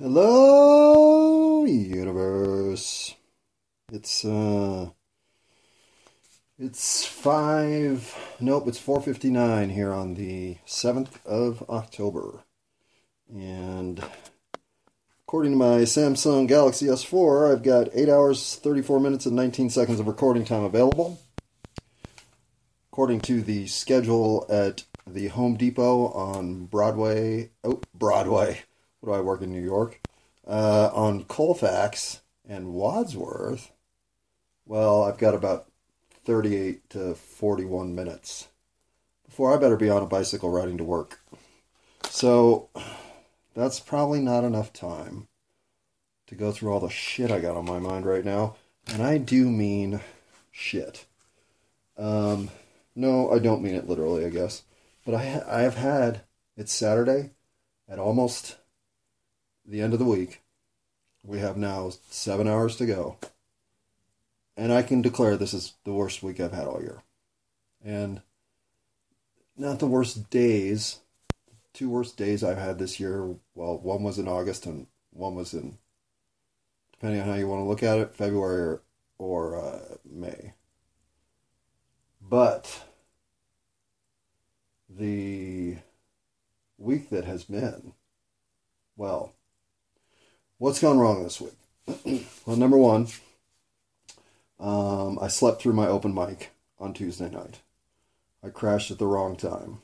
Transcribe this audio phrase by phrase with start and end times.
[0.00, 3.16] Hello, universe.
[3.92, 4.90] It's uh,
[6.56, 8.14] it's five.
[8.38, 12.44] Nope, it's four fifty nine here on the seventh of October,
[13.28, 14.00] and
[15.26, 19.68] according to my Samsung Galaxy S4, I've got eight hours, thirty four minutes, and nineteen
[19.68, 21.18] seconds of recording time available.
[22.92, 28.62] According to the schedule at the Home Depot on Broadway, oh Broadway
[29.00, 30.00] what do I work in New York?
[30.46, 33.70] Uh, on Colfax and Wadsworth,
[34.66, 35.70] well, I've got about
[36.24, 38.48] 38 to 41 minutes
[39.24, 41.20] before I better be on a bicycle riding to work.
[42.10, 42.68] So
[43.54, 45.28] that's probably not enough time
[46.26, 48.56] to go through all the shit I got on my mind right now.
[48.86, 50.00] And I do mean
[50.50, 51.06] shit.
[51.96, 52.50] Um,
[52.94, 54.62] no, I don't mean it literally, I guess.
[55.06, 56.22] But I, I have had,
[56.56, 57.30] it's Saturday
[57.88, 58.57] at almost
[59.68, 60.42] the end of the week.
[61.22, 63.18] We have now seven hours to go.
[64.56, 67.02] And I can declare this is the worst week I've had all year.
[67.84, 68.22] And
[69.56, 71.00] not the worst days.
[71.72, 73.36] Two worst days I've had this year.
[73.54, 75.78] Well, one was in August and one was in,
[76.92, 78.82] depending on how you want to look at it, February or,
[79.18, 80.54] or uh, May.
[82.20, 82.84] But
[84.88, 85.76] the
[86.78, 87.92] week that has been,
[88.96, 89.34] well,
[90.58, 91.54] what's gone wrong this week?
[92.46, 93.08] well, number one,
[94.60, 97.60] um, I slept through my open mic on Tuesday night.
[98.42, 99.80] I crashed at the wrong time.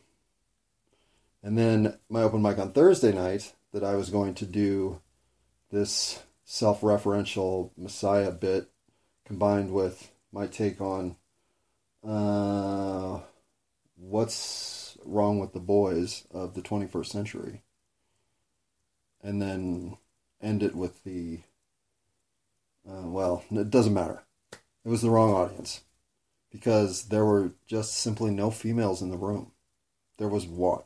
[1.42, 5.00] And then my open mic on Thursday night that I was going to do
[5.70, 8.68] this self referential Messiah bit
[9.24, 11.16] combined with my take on
[12.06, 13.20] uh,
[13.96, 17.62] what's wrong with the boys of the 21st century.
[19.22, 19.96] And then
[20.44, 21.40] end it with the
[22.88, 24.22] uh, well, it doesn't matter.
[24.84, 25.80] It was the wrong audience
[26.52, 29.52] because there were just simply no females in the room.
[30.18, 30.82] There was one.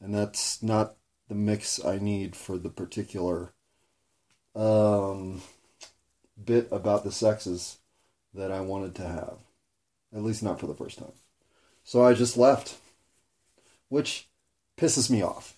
[0.00, 0.94] And that's not
[1.28, 3.52] the mix I need for the particular
[4.54, 5.42] um,
[6.42, 7.78] bit about the sexes
[8.32, 9.38] that I wanted to have.
[10.14, 11.12] At least not for the first time.
[11.82, 12.76] So I just left,
[13.88, 14.28] which
[14.76, 15.57] pisses me off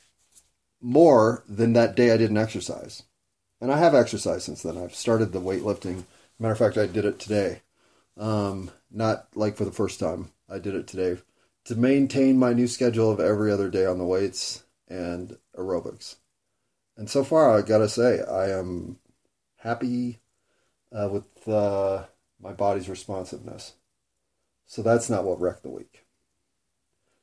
[0.81, 3.03] more than that day I didn't exercise.
[3.61, 4.79] And I have exercised since then.
[4.79, 6.05] I've started the weightlifting.
[6.39, 7.63] Matter of fact, I did it today.
[8.17, 10.33] Um, not like for the first time.
[10.49, 11.21] I did it today
[11.65, 16.17] to maintain my new schedule of every other day on the weights and aerobics.
[16.97, 18.99] And so far, I gotta say, I am
[19.57, 20.19] happy
[20.93, 22.05] uh, with uh,
[22.41, 23.75] my body's responsiveness.
[24.67, 26.05] So that's not what wrecked the week.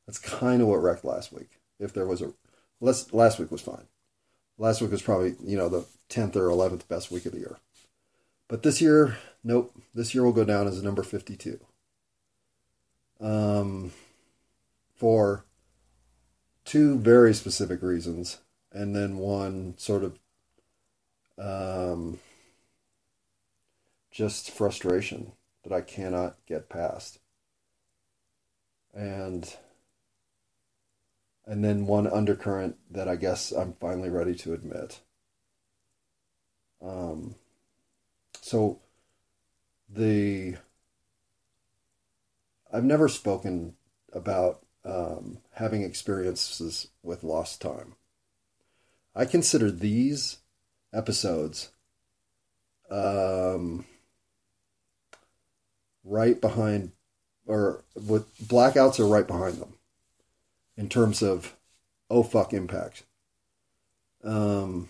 [0.05, 1.59] That's kind of what wrecked last week.
[1.79, 2.33] If there was a
[2.79, 3.87] Last, last week was fine.
[4.57, 7.57] Last week was probably, you know, the 10th or 11th best week of the year.
[8.47, 9.73] But this year, nope.
[9.93, 11.59] This year will go down as number 52.
[13.19, 13.91] Um,
[14.95, 15.45] for
[16.65, 18.39] two very specific reasons,
[18.71, 20.19] and then one sort of
[21.37, 22.19] um,
[24.11, 25.31] just frustration
[25.63, 27.19] that I cannot get past.
[28.93, 29.55] And
[31.47, 34.99] and then one undercurrent that I guess I'm finally ready to admit.
[36.81, 37.35] Um,
[38.41, 38.79] so
[39.89, 40.57] the
[42.71, 43.75] I've never spoken
[44.11, 47.95] about um, having experiences with lost time.
[49.15, 50.39] I consider these
[50.93, 51.71] episodes
[52.91, 53.85] um,
[56.03, 56.91] right behind,
[57.45, 59.76] or with blackouts are right behind them
[60.77, 61.57] in terms of
[62.09, 63.03] oh fuck impact.
[64.23, 64.89] Um,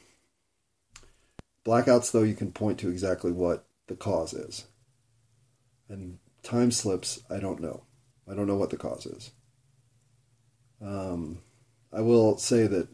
[1.66, 4.66] blackouts, though, you can point to exactly what the cause is.
[5.90, 7.84] And time slips, I don't know.
[8.30, 9.32] I don't know what the cause is.
[10.82, 11.40] Um,
[11.92, 12.90] I will say that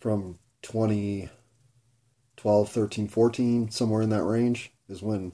[0.00, 5.32] from 2012, 13, 14, somewhere in that range, is when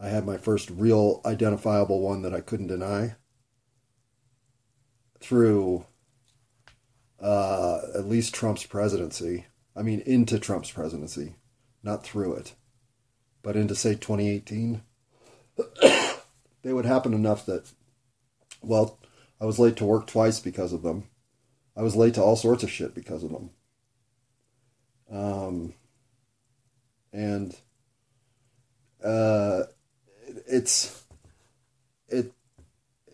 [0.00, 3.14] I had my first real identifiable one that I couldn't deny
[5.20, 5.86] through
[7.22, 9.46] uh, at least Trump's presidency.
[9.76, 11.36] I mean, into Trump's presidency,
[11.82, 12.54] not through it,
[13.42, 14.82] but into, say, 2018.
[16.62, 17.70] they would happen enough that,
[18.60, 18.98] well,
[19.40, 21.04] I was late to work twice because of them.
[21.76, 23.50] I was late to all sorts of shit because of them.
[25.10, 25.74] Um,
[27.12, 27.54] and
[29.04, 29.64] uh,
[30.46, 31.04] it's
[32.08, 32.32] it.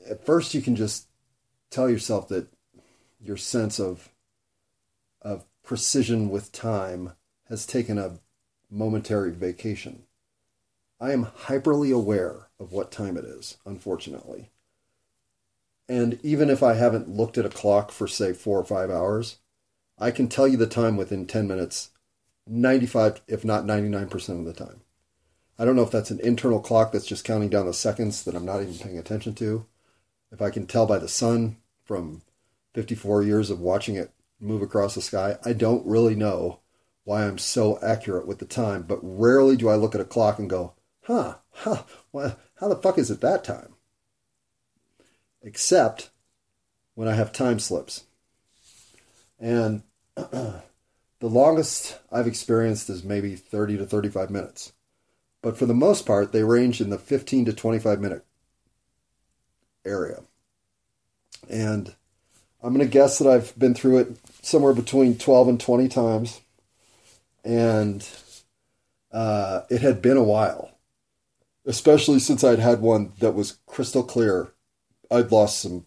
[0.08, 1.08] At first, you can just
[1.70, 2.48] tell yourself that
[3.28, 4.08] your sense of
[5.20, 7.12] of precision with time
[7.48, 8.18] has taken a
[8.70, 10.04] momentary vacation.
[11.00, 14.50] I am hyperly aware of what time it is, unfortunately.
[15.88, 19.36] And even if I haven't looked at a clock for, say, four or five hours,
[19.98, 21.90] I can tell you the time within 10 minutes,
[22.46, 24.80] 95, if not 99% of the time.
[25.58, 28.34] I don't know if that's an internal clock that's just counting down the seconds that
[28.34, 29.66] I'm not even paying attention to.
[30.30, 32.22] If I can tell by the sun from
[32.78, 36.60] 54 years of watching it move across the sky, I don't really know
[37.02, 40.38] why I'm so accurate with the time, but rarely do I look at a clock
[40.38, 41.82] and go, huh, huh,
[42.12, 43.74] well, how the fuck is it that time?
[45.42, 46.10] Except
[46.94, 48.04] when I have time slips.
[49.40, 49.82] And
[50.14, 50.62] the
[51.20, 54.72] longest I've experienced is maybe 30 to 35 minutes.
[55.42, 58.24] But for the most part, they range in the 15 to 25 minute
[59.84, 60.20] area.
[61.50, 61.96] And
[62.62, 66.40] I'm going to guess that I've been through it somewhere between 12 and 20 times.
[67.44, 68.08] And
[69.12, 70.72] uh, it had been a while,
[71.64, 74.52] especially since I'd had one that was crystal clear.
[75.10, 75.86] I'd lost some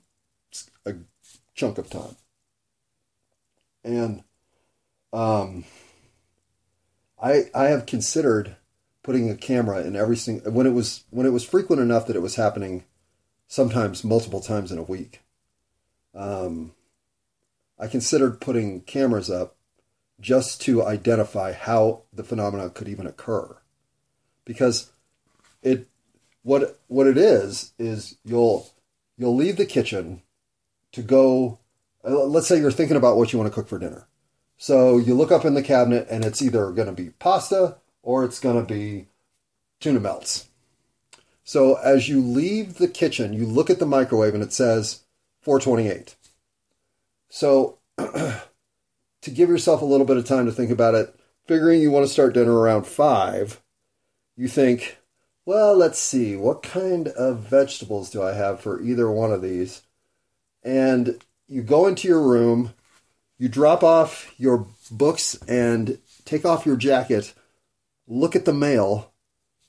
[0.86, 0.96] a
[1.54, 2.16] chunk of time.
[3.84, 4.24] And
[5.14, 5.66] um,
[7.22, 8.56] I I have considered
[9.04, 12.16] putting a camera in every single when it was when it was frequent enough that
[12.16, 12.84] it was happening
[13.48, 15.22] sometimes multiple times in a week.
[16.14, 16.74] Um,
[17.80, 19.56] I considered putting cameras up
[20.20, 23.58] just to identify how the phenomenon could even occur,
[24.46, 24.92] because
[25.64, 25.88] it
[26.44, 28.70] what what it is is you'll
[29.18, 30.22] you'll leave the kitchen
[30.92, 31.60] to go.
[32.04, 34.08] Uh, let's say you're thinking about what you want to cook for dinner.
[34.58, 38.24] So you look up in the cabinet and it's either going to be pasta or
[38.24, 39.08] it's going to be
[39.80, 40.48] tuna melts.
[41.44, 45.01] So as you leave the kitchen, you look at the microwave and it says
[45.42, 46.16] 428.
[47.30, 48.42] So to
[49.32, 51.16] give yourself a little bit of time to think about it,
[51.48, 53.62] figuring you want to start dinner around 5,
[54.36, 54.98] you think,
[55.46, 59.82] well, let's see, what kind of vegetables do I have for either one of these?
[60.64, 62.74] And you go into your room,
[63.38, 67.34] you drop off your books and take off your jacket
[68.12, 69.14] look at the mail,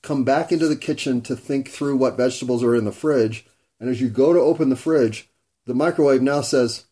[0.01, 3.45] come back into the kitchen to think through what vegetables are in the fridge,
[3.79, 5.29] and as you go to open the fridge,
[5.65, 6.85] the microwave now says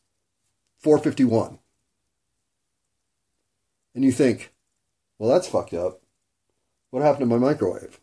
[0.80, 1.60] 451.
[3.94, 4.54] And you think,
[5.18, 6.02] well, that's fucked up.
[6.90, 8.00] What happened to my microwave?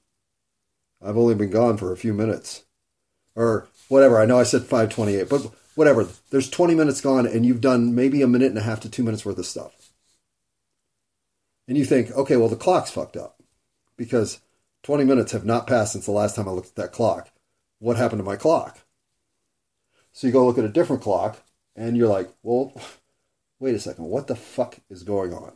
[1.02, 2.64] I've only been gone for a few minutes.
[3.34, 4.20] Or whatever.
[4.20, 6.08] I know I said 528, but whatever.
[6.30, 9.02] There's 20 minutes gone, and you've done maybe a minute and a half to two
[9.02, 9.90] minutes worth of stuff.
[11.66, 13.42] And you think, okay, well, the clock's fucked up
[13.96, 14.40] because
[14.82, 17.30] 20 minutes have not passed since the last time I looked at that clock.
[17.78, 18.78] What happened to my clock?
[20.18, 21.44] So you go look at a different clock
[21.76, 22.72] and you're like, well,
[23.60, 25.52] wait a second, what the fuck is going on?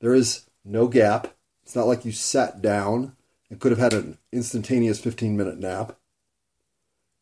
[0.00, 1.34] There is no gap.
[1.62, 3.16] It's not like you sat down
[3.50, 5.98] and could have had an instantaneous 15 minute nap.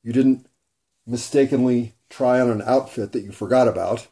[0.04, 0.46] You didn't
[1.04, 4.06] mistakenly try on an outfit that you forgot about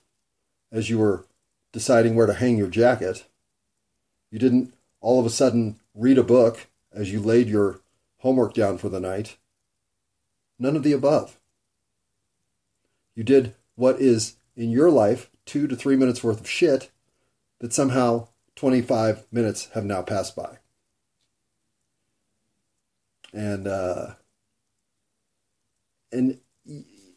[0.73, 1.27] as you were
[1.71, 3.25] deciding where to hang your jacket.
[4.33, 7.79] You didn't all of a sudden read a book as you laid your
[8.19, 9.37] homework down for the night.
[10.59, 11.39] None of the above.
[13.15, 16.91] You did what is in your life two to three minutes worth of shit
[17.61, 20.59] that somehow 25 minutes have now passed by.
[23.33, 24.15] And, uh,
[26.13, 26.39] and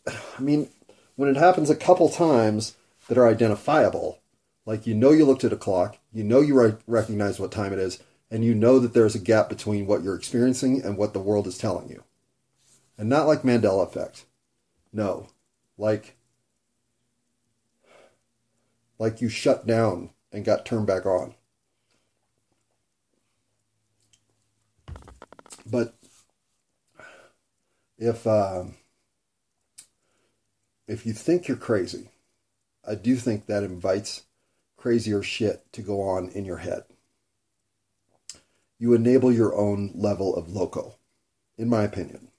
[0.08, 0.70] I mean,
[1.16, 2.76] when it happens a couple times
[3.08, 4.20] that are identifiable,
[4.66, 7.72] like you know you looked at a clock, you know you re- recognize what time
[7.72, 11.14] it is, and you know that there's a gap between what you're experiencing and what
[11.14, 12.04] the world is telling you.
[12.98, 14.26] And not like Mandela effect.
[14.92, 15.28] No.
[15.78, 16.18] Like
[19.00, 21.36] like you shut down and got turned back on.
[25.70, 25.96] But
[27.98, 28.66] if uh,
[30.88, 32.10] if you think you're crazy,
[32.88, 34.24] I do think that invites
[34.78, 36.84] crazier shit to go on in your head.
[38.80, 40.96] You enable your own level of loco,
[41.58, 42.30] in my opinion.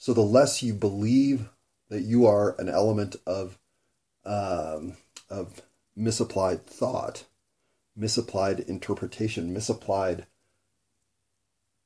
[0.00, 1.50] So the less you believe
[1.90, 3.58] that you are an element of
[4.24, 4.96] um,
[5.28, 5.60] of
[5.94, 7.24] misapplied thought,
[7.94, 10.24] misapplied interpretation, misapplied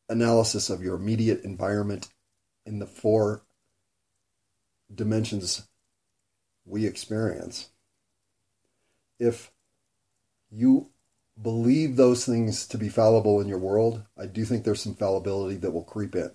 [0.09, 2.06] analysis of your immediate environment
[2.64, 3.42] in the four
[4.94, 5.66] dimensions
[6.64, 7.71] we experience,
[9.18, 9.50] if
[10.52, 10.88] you
[11.42, 15.56] believe those things to be fallible in your world, I do think there's some fallibility
[15.56, 16.30] that will creep in.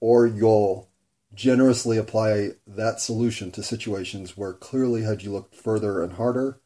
[0.00, 0.88] Or you'll
[1.34, 6.60] generously apply that solution to situations where clearly, had you looked further and harder,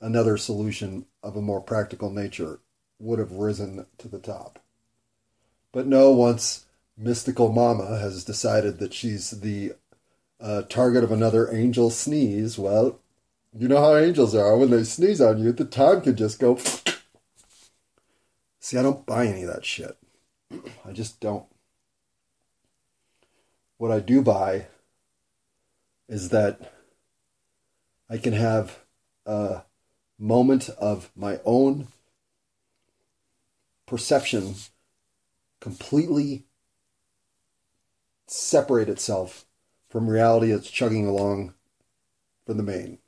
[0.00, 2.60] another solution of a more practical nature
[2.98, 4.58] would have risen to the top.
[5.72, 6.64] But no, once
[6.96, 9.74] mystical mama has decided that she's the
[10.40, 12.98] uh, target of another angel sneeze, well,
[13.58, 14.56] you know how angels are.
[14.56, 16.56] When they sneeze on you, the time can just go.
[18.60, 19.96] See, I don't buy any of that shit.
[20.84, 21.44] I just don't.
[23.78, 24.66] What I do buy
[26.08, 26.72] is that
[28.08, 28.78] I can have
[29.26, 29.62] a
[30.18, 31.88] moment of my own
[33.86, 34.54] perception
[35.60, 36.44] completely
[38.26, 39.44] separate itself
[39.88, 41.54] from reality that's chugging along
[42.44, 42.98] for the main.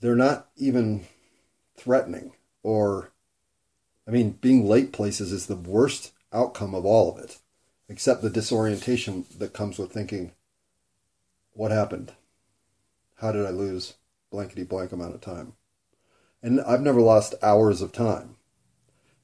[0.00, 1.06] They're not even
[1.76, 3.12] threatening or
[4.06, 7.38] I mean being late places is the worst outcome of all of it
[7.88, 10.32] except the disorientation that comes with thinking
[11.52, 12.12] what happened?
[13.16, 13.94] How did I lose
[14.30, 15.54] blankety blank amount of time?
[16.42, 18.36] And I've never lost hours of time.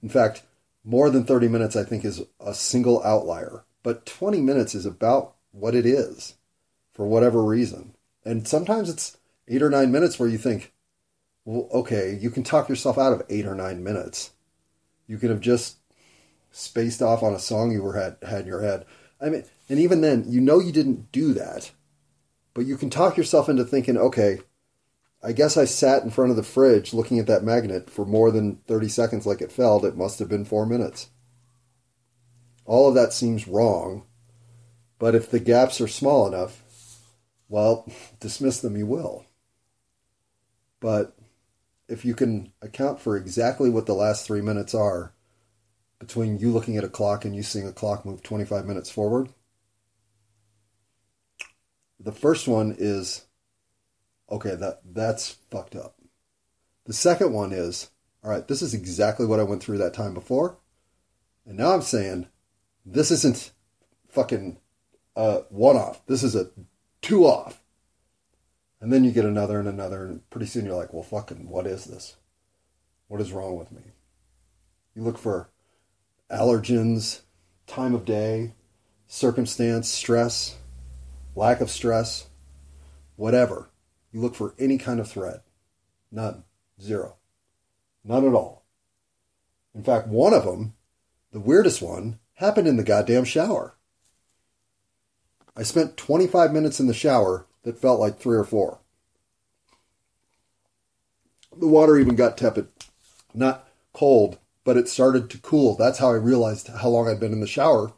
[0.02, 0.42] In fact,
[0.82, 3.64] more than 30 minutes, I think, is a single outlier.
[3.84, 6.34] But 20 minutes is about what it is
[6.92, 7.94] for whatever reason.
[8.25, 10.73] And sometimes it's eight or nine minutes where you think,
[11.44, 14.32] well, okay, you can talk yourself out of eight or nine minutes.
[15.06, 15.76] You could have just
[16.54, 18.87] spaced off on a song you were had, had in your head.
[19.20, 21.73] I mean, and even then, you know you didn't do that,
[22.54, 24.38] but you can talk yourself into thinking, okay,
[25.23, 28.30] I guess I sat in front of the fridge looking at that magnet for more
[28.30, 29.84] than 30 seconds like it felt.
[29.84, 31.08] It must have been four minutes.
[32.66, 34.04] All of that seems wrong,
[34.99, 36.62] but if the gaps are small enough,
[37.49, 39.26] well, dismiss them you will.
[40.78, 41.16] But
[41.88, 45.13] if you can account for exactly what the last three minutes are
[46.06, 49.30] between you looking at a clock and you seeing a clock move 25 minutes forward,
[51.99, 53.25] the first one is
[54.30, 55.96] okay, that that's fucked up.
[56.84, 57.90] The second one is,
[58.23, 60.58] all right, this is exactly what I went through that time before.
[61.46, 62.26] And now I'm saying
[62.84, 63.52] this isn't
[64.08, 64.58] fucking
[65.16, 66.04] uh, one off.
[66.06, 66.50] This is a
[67.00, 67.62] two off.
[68.80, 71.66] And then you get another and another, and pretty soon you're like, well, fucking, what
[71.66, 72.16] is this?
[73.08, 73.82] What is wrong with me?
[74.94, 75.49] You look for
[76.35, 77.21] allergens,
[77.67, 78.53] time of day,
[79.07, 80.57] circumstance, stress,
[81.37, 82.26] lack of stress,
[83.17, 83.71] whatever.
[84.12, 85.41] You look for any kind of thread.
[86.11, 86.45] None.
[86.81, 87.17] Zero.
[88.05, 88.64] None at all.
[89.75, 90.75] In fact, one of them,
[91.33, 93.76] the weirdest one, happened in the goddamn shower.
[95.57, 98.81] I spent 25 minutes in the shower that felt like three or four.
[101.57, 102.69] The water even got tepid.
[103.33, 105.76] Not cold, but it started to cool.
[105.76, 107.92] That's how I realized how long I'd been in the shower.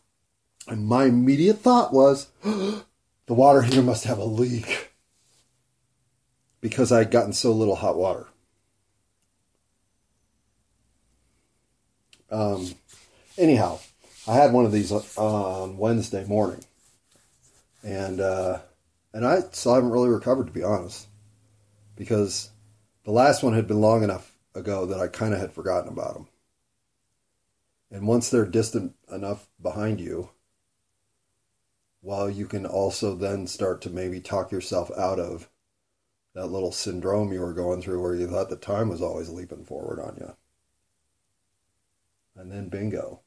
[0.68, 2.84] And my immediate thought was, the
[3.28, 4.90] water heater must have a leak
[6.60, 8.26] because I had gotten so little hot water.
[12.28, 12.74] Um,
[13.38, 13.78] anyhow,
[14.26, 16.64] I had one of these on Wednesday morning,
[17.84, 18.58] and uh,
[19.12, 21.06] and I still haven't really recovered to be honest,
[21.94, 22.50] because
[23.04, 26.14] the last one had been long enough ago that I kind of had forgotten about
[26.14, 26.26] them.
[27.90, 30.30] And once they're distant enough behind you,
[32.00, 35.48] while you can also then start to maybe talk yourself out of
[36.34, 39.64] that little syndrome you were going through where you thought the time was always leaping
[39.64, 40.36] forward on you.
[42.36, 43.20] And then bingo.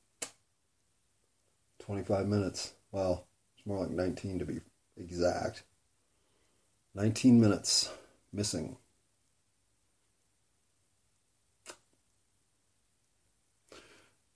[1.79, 2.73] 25 minutes.
[2.91, 4.59] Well, it's more like 19 to be
[4.95, 5.63] exact.
[6.93, 7.91] 19 minutes
[8.31, 8.77] missing.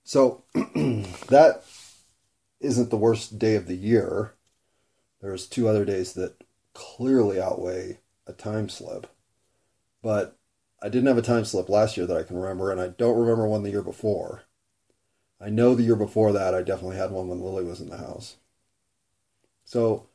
[0.04, 1.62] So that
[2.60, 4.34] isn't the worst day of the year.
[5.20, 6.44] There's two other days that
[6.74, 9.06] clearly outweigh a time slip,
[10.02, 10.36] but
[10.82, 13.18] I didn't have a time slip last year that I can remember, and I don't
[13.18, 14.42] remember one the year before.
[15.40, 17.96] I know the year before that I definitely had one when Lily was in the
[17.96, 18.36] house.
[19.64, 20.06] So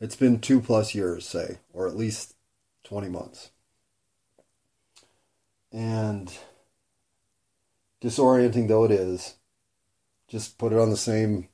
[0.00, 2.34] it's been two plus years, say, or at least
[2.84, 3.50] 20 months.
[5.72, 6.32] And
[8.02, 9.34] disorienting though it is,
[10.28, 11.48] just put it on the same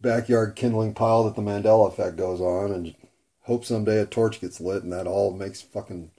[0.00, 2.94] backyard kindling pile that the Mandela effect goes on and
[3.42, 6.10] hope someday a torch gets lit and that all makes fucking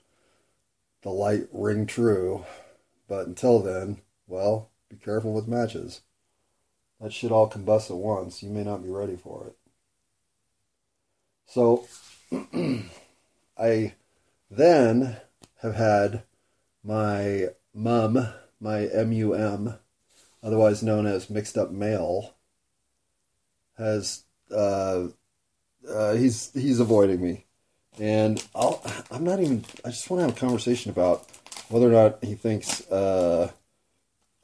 [1.02, 2.44] the light ring true.
[3.08, 6.02] But until then, well, be careful with matches.
[7.00, 8.42] That shit all combusts at once.
[8.42, 9.56] You may not be ready for it.
[11.46, 11.86] So,
[13.58, 13.94] I
[14.50, 15.16] then
[15.60, 16.22] have had
[16.84, 18.28] my mum,
[18.62, 19.74] my MUM,
[20.42, 22.36] otherwise known as mixed up male,
[23.76, 25.08] has uh,
[25.88, 27.46] uh, he's he's avoiding me.
[27.98, 31.26] And I'll, I'm not even, I just want to have a conversation about
[31.68, 33.50] whether or not he thinks uh,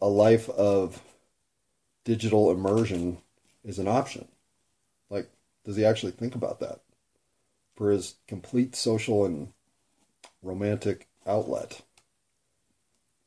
[0.01, 1.01] a life of
[2.05, 3.19] digital immersion
[3.65, 4.29] is an option.
[5.09, 5.31] Like,
[5.65, 6.81] does he actually think about that
[7.75, 9.53] for his complete social and
[10.43, 11.81] romantic outlet?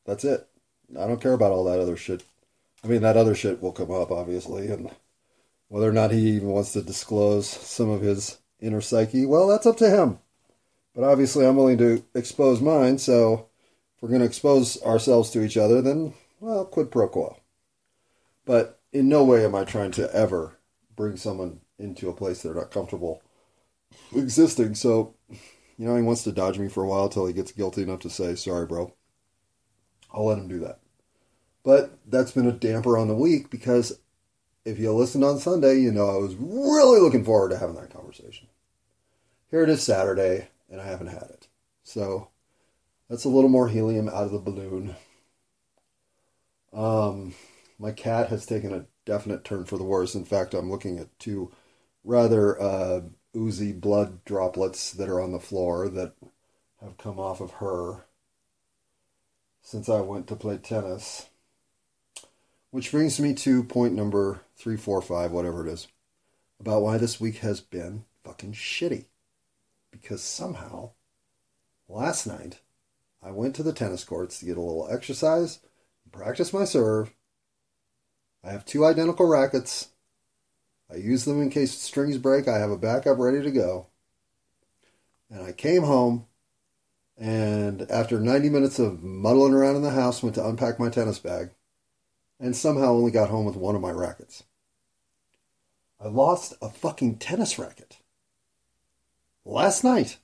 [0.06, 0.51] That's it.
[0.98, 2.24] I don't care about all that other shit.
[2.84, 4.90] I mean, that other shit will come up, obviously, and
[5.68, 9.66] whether or not he even wants to disclose some of his inner psyche, well, that's
[9.66, 10.20] up to him.
[10.94, 13.48] But obviously, I'm willing to expose mine, so
[13.96, 17.38] if we're going to expose ourselves to each other, then, well, quid pro quo.
[18.46, 20.58] But in no way am I trying to ever
[20.96, 23.22] bring someone into a place they're not comfortable
[24.16, 24.76] existing.
[24.76, 25.16] So,
[25.78, 28.02] you know, he wants to dodge me for a while till he gets guilty enough
[28.02, 28.94] to say, sorry, bro.
[30.14, 30.81] I'll let him do that.
[31.64, 34.00] But that's been a damper on the week because
[34.66, 37.94] if you listened on Sunday, you know I was really looking forward to having that
[37.94, 38.48] conversation.
[39.50, 41.48] Here it is Saturday, and I haven't had it.
[41.84, 42.30] So
[43.10, 44.96] that's a little more helium out of the balloon.
[46.74, 47.36] Um,
[47.78, 50.16] my cat has taken a definite turn for the worse.
[50.16, 51.52] In fact, I'm looking at two
[52.04, 53.02] rather uh,
[53.36, 56.14] oozy blood droplets that are on the floor that
[56.82, 58.06] have come off of her
[59.62, 61.30] since I went to play tennis.
[62.72, 65.88] Which brings me to point number three, four, five, whatever it is,
[66.60, 69.06] about why this week has been fucking shitty.
[69.92, 70.92] Because somehow,
[71.90, 72.62] last night,
[73.22, 75.60] I went to the tennis courts to get a little exercise,
[76.12, 77.14] practice my serve.
[78.44, 79.90] I have two identical rackets.
[80.92, 82.48] I use them in case strings break.
[82.48, 83.88] I have a backup ready to go.
[85.30, 86.26] And I came home
[87.18, 91.20] and after 90 minutes of muddling around in the house, went to unpack my tennis
[91.20, 91.52] bag
[92.42, 94.44] and somehow only got home with one of my rackets.
[96.04, 98.00] I lost a fucking tennis racket.
[99.46, 100.18] Last night,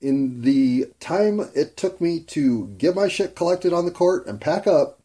[0.00, 4.40] in the time it took me to get my shit collected on the court and
[4.40, 5.02] pack up,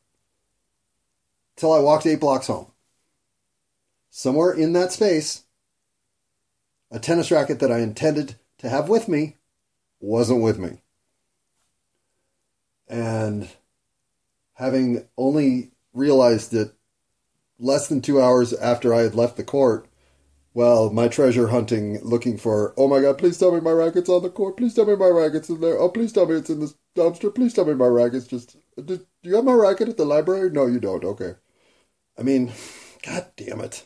[1.57, 2.71] till I walked eight blocks home.
[4.09, 5.43] Somewhere in that space,
[6.89, 9.35] a tennis racket that I intended to have with me
[9.99, 10.81] wasn't with me.
[12.87, 13.49] And
[14.53, 16.75] having only realized it
[17.57, 19.87] less than two hours after I had left the court,
[20.53, 24.23] well, my treasure hunting, looking for, oh my god, please tell me my racket's on
[24.23, 24.55] the court.
[24.55, 25.77] Please tell me my racket's in there.
[25.77, 27.33] Oh, please tell me it's in this dumpster.
[27.33, 28.55] Please tell me my racket's just.
[28.83, 30.49] Do you have my racket at the library?
[30.49, 31.03] No, you don't.
[31.03, 31.33] Okay.
[32.17, 32.53] I mean,
[33.05, 33.85] god damn it.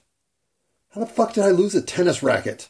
[0.89, 2.69] How the fuck did I lose a tennis racket?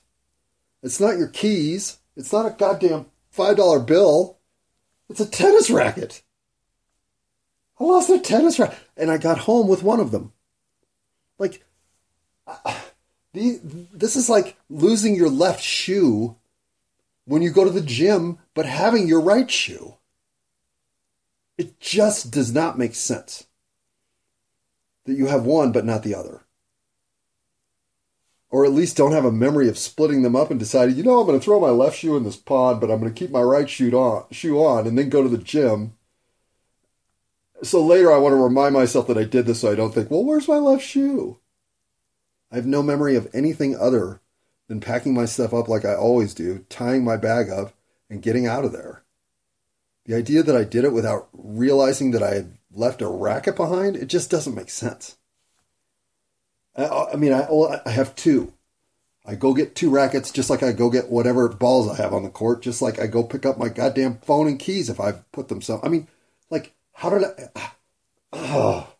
[0.82, 1.98] It's not your keys.
[2.16, 4.38] It's not a goddamn $5 bill.
[5.10, 6.24] It's a tennis racket.
[7.80, 8.78] I lost a tennis racket.
[9.00, 10.34] And I got home with one of them.
[11.40, 11.64] Like,
[13.34, 16.36] this is like losing your left shoe
[17.26, 19.96] when you go to the gym, but having your right shoe.
[21.58, 23.48] It just does not make sense
[25.06, 26.42] that you have one but not the other.
[28.50, 31.20] Or at least don't have a memory of splitting them up and deciding, you know,
[31.20, 33.30] I'm going to throw my left shoe in this pond, but I'm going to keep
[33.30, 35.94] my right shoe on, shoe on and then go to the gym.
[37.62, 40.10] So later I want to remind myself that I did this so I don't think,
[40.10, 41.40] well, where's my left shoe?
[42.52, 44.22] I have no memory of anything other
[44.68, 47.74] than packing my stuff up like I always do, tying my bag up,
[48.10, 49.04] and getting out of there.
[50.06, 53.96] The idea that I did it without realizing that I had left a racket behind,
[53.96, 55.18] it just doesn't make sense.
[56.76, 57.48] I, I mean, I,
[57.86, 58.54] I have two.
[59.26, 62.24] I go get two rackets just like I go get whatever balls I have on
[62.24, 65.12] the court, just like I go pick up my goddamn phone and keys if I
[65.32, 65.80] put them so.
[65.84, 66.08] I mean,
[67.00, 67.72] how did I.
[68.34, 68.94] Oh,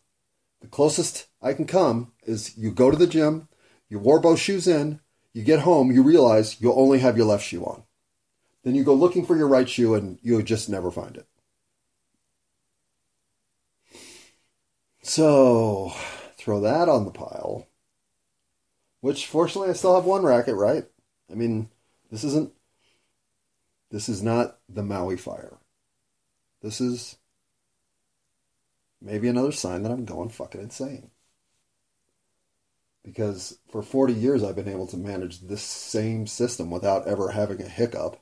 [0.62, 3.48] the closest I can come is you go to the gym,
[3.90, 5.00] you wore both shoes in,
[5.34, 7.82] you get home, you realize you only have your left shoe on.
[8.64, 11.26] Then you go looking for your right shoe and you just never find it.
[15.02, 15.92] So,
[16.38, 17.66] throw that on the pile.
[19.02, 20.86] Which, fortunately, I still have one racket, right?
[21.30, 21.68] I mean,
[22.10, 22.52] this isn't.
[23.90, 25.58] This is not the Maui fire.
[26.62, 27.16] This is
[29.00, 31.10] maybe another sign that I'm going fucking insane.
[33.04, 37.62] Because for 40 years I've been able to manage this same system without ever having
[37.62, 38.20] a hiccup.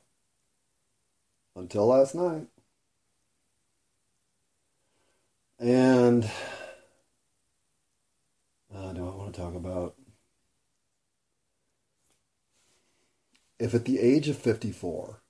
[1.55, 2.47] Until last night.
[5.59, 6.29] And
[8.73, 9.95] uh, do I want to talk about
[13.59, 15.21] if at the age of 54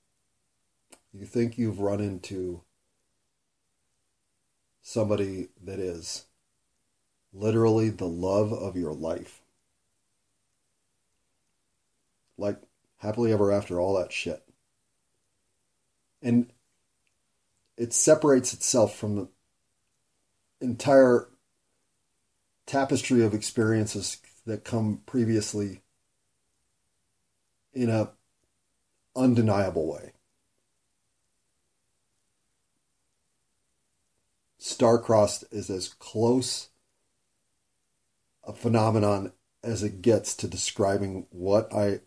[1.12, 2.62] you think you've run into
[4.82, 6.26] somebody that is
[7.32, 9.40] literally the love of your life.
[12.38, 12.60] Like
[12.98, 14.42] happily ever after, all that shit.
[16.22, 16.52] and
[17.76, 19.28] it separates itself from the
[20.60, 21.28] entire
[22.66, 25.80] tapestry of experiences that come previously
[27.72, 28.10] in a
[29.16, 30.12] undeniable way.
[34.62, 36.68] Star-crossed is as close
[38.44, 39.32] a phenomenon
[39.64, 42.00] as it gets to describing what I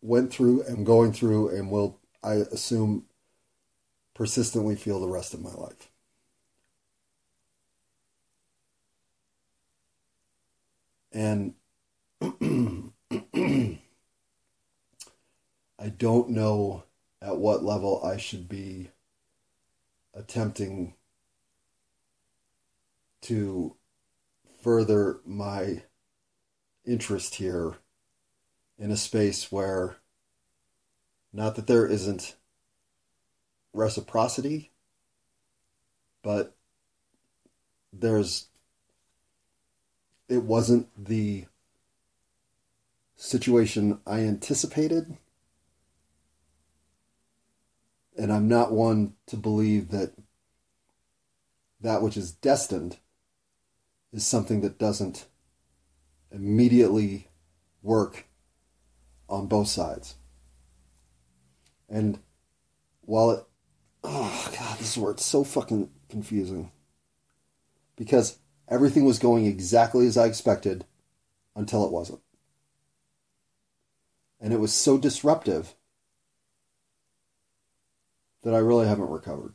[0.00, 3.04] went through, am going through, and will, I assume,
[4.14, 5.90] persistently feel the rest of my life.
[11.12, 11.52] And
[15.78, 16.84] I don't know
[17.20, 18.88] at what level I should be
[20.14, 20.94] attempting
[23.22, 23.76] to
[24.62, 25.82] further my
[26.84, 27.76] interest here
[28.78, 29.96] in a space where
[31.32, 32.36] not that there isn't
[33.72, 34.70] reciprocity,
[36.22, 36.54] but
[37.92, 38.48] there's
[40.28, 41.44] it wasn't the
[43.16, 45.16] situation I anticipated.
[48.16, 50.12] And I'm not one to believe that
[51.80, 52.98] that which is destined
[54.12, 55.26] is something that doesn't
[56.30, 57.28] immediately
[57.82, 58.26] work
[59.28, 60.16] on both sides.
[61.88, 62.18] And
[63.02, 63.44] while it,
[64.04, 66.70] oh God, this is where it's so fucking confusing.
[67.96, 70.84] Because everything was going exactly as I expected
[71.54, 72.20] until it wasn't.
[74.40, 75.74] And it was so disruptive
[78.42, 79.54] that I really haven't recovered.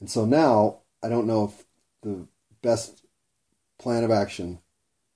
[0.00, 1.64] And so now I don't know if
[2.04, 2.26] the
[2.62, 3.04] best
[3.78, 4.60] plan of action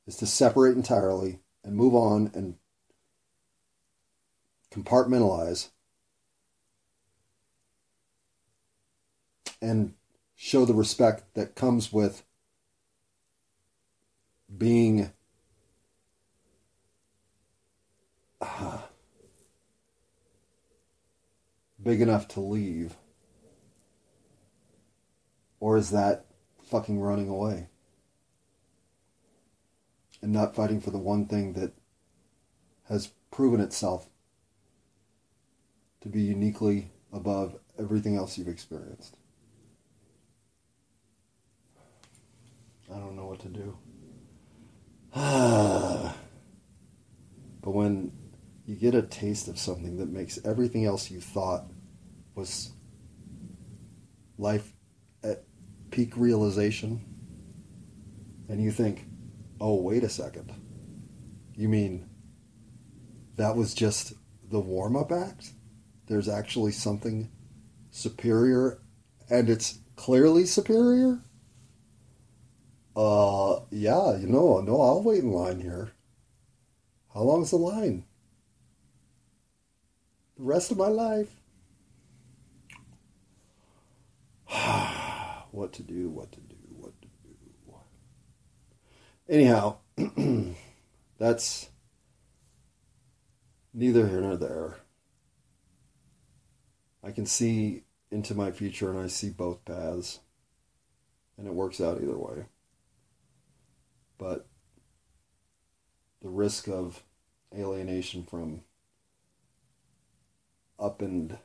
[0.07, 2.57] is to separate entirely and move on and
[4.73, 5.69] compartmentalize
[9.61, 9.95] and
[10.35, 12.25] show the respect that comes with
[14.57, 15.13] being
[18.41, 18.79] uh,
[21.83, 22.97] big enough to leave?
[25.61, 26.28] Or is that
[26.69, 27.69] fucking running away?
[30.21, 31.73] And not fighting for the one thing that
[32.89, 34.09] has proven itself
[36.01, 39.17] to be uniquely above everything else you've experienced.
[42.93, 43.77] I don't know what to do.
[45.15, 46.15] but
[47.63, 48.13] when
[48.67, 51.71] you get a taste of something that makes everything else you thought
[52.35, 52.73] was
[54.39, 54.73] life
[55.23, 55.45] at
[55.99, 57.05] peak realization,
[58.49, 59.05] and you think,
[59.61, 60.53] oh, wait a second.
[61.57, 62.09] You mean
[63.35, 64.13] that was just
[64.49, 65.55] the warm up act?
[66.07, 67.33] There's actually something
[67.91, 68.79] superior,
[69.29, 71.19] and it's clearly superior?
[72.95, 75.91] Uh, yeah, you know, no, I'll wait in line here.
[77.13, 78.05] How long's the line?
[80.37, 81.35] The rest of my life.
[85.59, 87.75] what to do, what to do, what to do.
[89.29, 89.77] Anyhow,
[91.19, 91.69] that's
[93.75, 94.77] neither here nor there.
[97.05, 100.21] I can see into my future and I see both paths,
[101.37, 102.47] and it works out either way
[104.19, 104.47] but
[106.21, 107.03] the risk of
[107.57, 108.63] alienation from
[110.79, 111.39] up and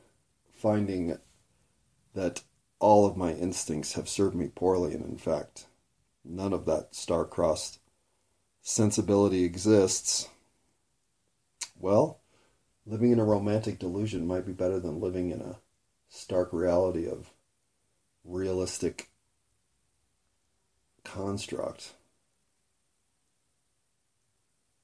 [0.52, 1.18] finding
[2.14, 2.42] that
[2.84, 5.68] all of my instincts have served me poorly, and in fact,
[6.26, 7.80] none of that star-crossed
[8.62, 10.28] sensibility exists.
[11.80, 12.20] Well,
[12.86, 15.60] living in a romantic delusion might be better than living in a
[16.10, 17.32] stark reality of
[18.26, 19.08] realistic
[21.06, 21.94] construct.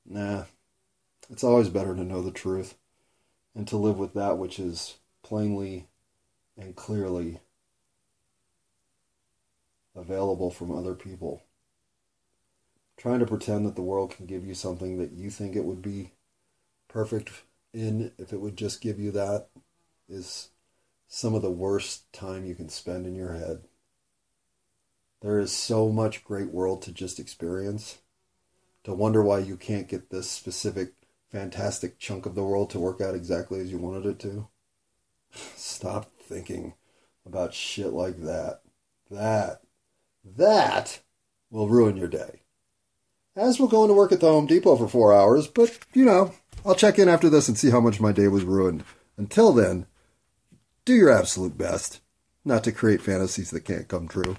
[0.05, 0.45] Nah,
[1.29, 2.75] it's always better to know the truth
[3.53, 5.89] and to live with that which is plainly
[6.57, 7.41] and clearly
[9.99, 11.43] available from other people.
[12.97, 15.81] Trying to pretend that the world can give you something that you think it would
[15.81, 16.11] be
[16.87, 17.31] perfect
[17.73, 19.47] in if it would just give you that
[20.09, 20.49] is
[21.07, 23.61] some of the worst time you can spend in your head.
[25.21, 27.99] There is so much great world to just experience
[28.83, 30.93] to wonder why you can't get this specific
[31.29, 34.47] fantastic chunk of the world to work out exactly as you wanted it to.
[35.55, 36.73] Stop thinking
[37.25, 38.61] about shit like that.
[39.11, 39.61] That,
[40.23, 40.99] that
[41.49, 42.41] will ruin your day.
[43.35, 46.33] As we're going to work at the Home Depot for four hours, but you know,
[46.65, 48.83] I'll check in after this and see how much my day was ruined
[49.17, 49.85] Until then,
[50.85, 52.01] do your absolute best
[52.43, 54.35] not to create fantasies that can't come true,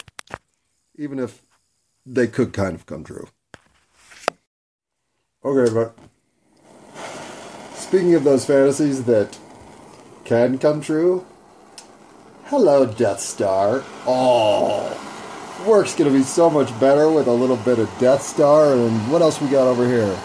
[0.96, 1.42] even if
[2.04, 3.28] they could kind of come true.
[5.44, 5.96] Okay, but
[7.74, 9.38] speaking of those fantasies that
[10.24, 11.24] can come true,
[12.46, 13.82] hello, Death Star.
[14.06, 15.09] Oh
[15.66, 19.22] work's gonna be so much better with a little bit of Death Star and what
[19.22, 20.18] else we got over here?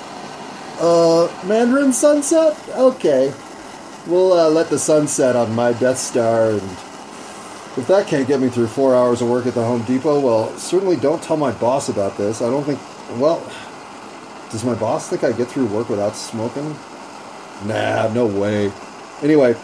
[0.79, 2.57] Uh, Mandarin Sunset?
[2.69, 3.33] Okay.
[4.07, 6.61] We'll uh, let the sun set on my Death Star and
[7.77, 10.55] if that can't get me through four hours of work at the Home Depot, well,
[10.57, 12.41] certainly don't tell my boss about this.
[12.41, 12.79] I don't think,
[13.19, 13.41] well,
[14.49, 16.73] does my boss think I get through work without smoking?
[17.65, 18.71] Nah, no way.
[19.21, 19.55] Anyway,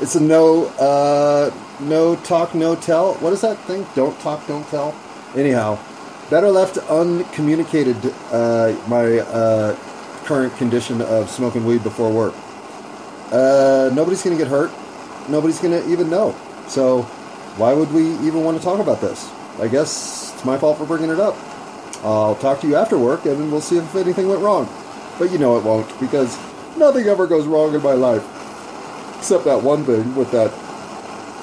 [0.00, 3.14] it's a no, uh, no talk, no tell.
[3.14, 3.84] What is that thing?
[3.96, 4.94] Don't talk, don't tell.
[5.36, 5.78] Anyhow,
[6.30, 7.96] better left uncommunicated
[8.32, 9.76] uh, my uh,
[10.24, 12.34] current condition of smoking weed before work.
[13.30, 14.70] Uh, nobody's going to get hurt.
[15.28, 16.34] Nobody's going to even know.
[16.66, 17.02] So,
[17.56, 19.30] why would we even want to talk about this?
[19.60, 21.36] I guess it's my fault for bringing it up.
[22.04, 24.68] I'll talk to you after work and we'll see if anything went wrong.
[25.18, 26.38] But you know it won't because
[26.76, 28.22] nothing ever goes wrong in my life.
[29.18, 30.52] Except that one thing with that,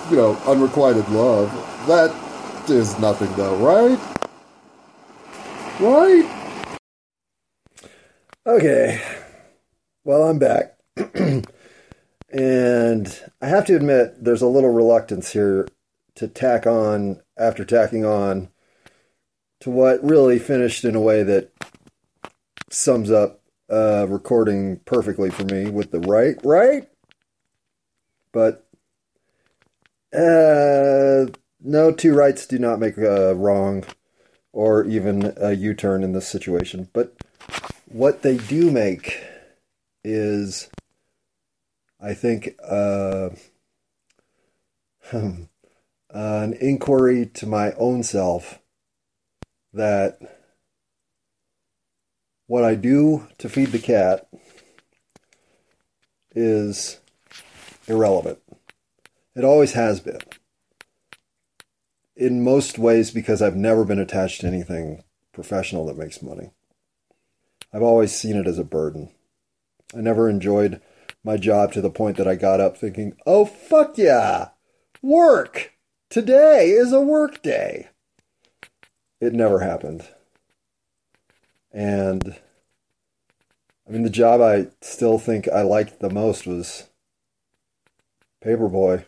[0.09, 1.51] you know, unrequited love.
[1.87, 2.15] That
[2.69, 3.99] is nothing though, right?
[5.79, 6.77] Right?
[8.47, 9.01] Okay.
[10.03, 10.77] Well, I'm back.
[12.29, 15.67] and I have to admit, there's a little reluctance here
[16.15, 18.49] to tack on after tacking on
[19.61, 21.51] to what really finished in a way that
[22.69, 26.87] sums up uh, recording perfectly for me with the right, right?
[28.31, 28.67] But
[30.13, 31.25] uh,
[31.65, 33.83] no, two rights do not make a wrong
[34.53, 36.89] or even a U turn in this situation.
[36.93, 37.15] But
[37.87, 39.19] what they do make
[40.03, 40.69] is,
[41.99, 43.31] I think, uh,
[45.11, 45.49] an
[46.61, 48.59] inquiry to my own self
[49.73, 50.19] that
[52.47, 54.27] what I do to feed the cat
[56.35, 56.99] is
[57.87, 58.39] irrelevant.
[59.35, 60.19] It always has been
[62.15, 66.51] in most ways because I've never been attached to anything professional that makes money.
[67.73, 69.11] I've always seen it as a burden.
[69.95, 70.81] I never enjoyed
[71.23, 74.49] my job to the point that I got up thinking, oh, fuck yeah,
[75.01, 75.73] work!
[76.09, 77.89] Today is a work day.
[79.19, 80.07] It never happened.
[81.71, 82.37] And
[83.87, 86.89] I mean, the job I still think I liked the most was
[88.43, 89.05] Paperboy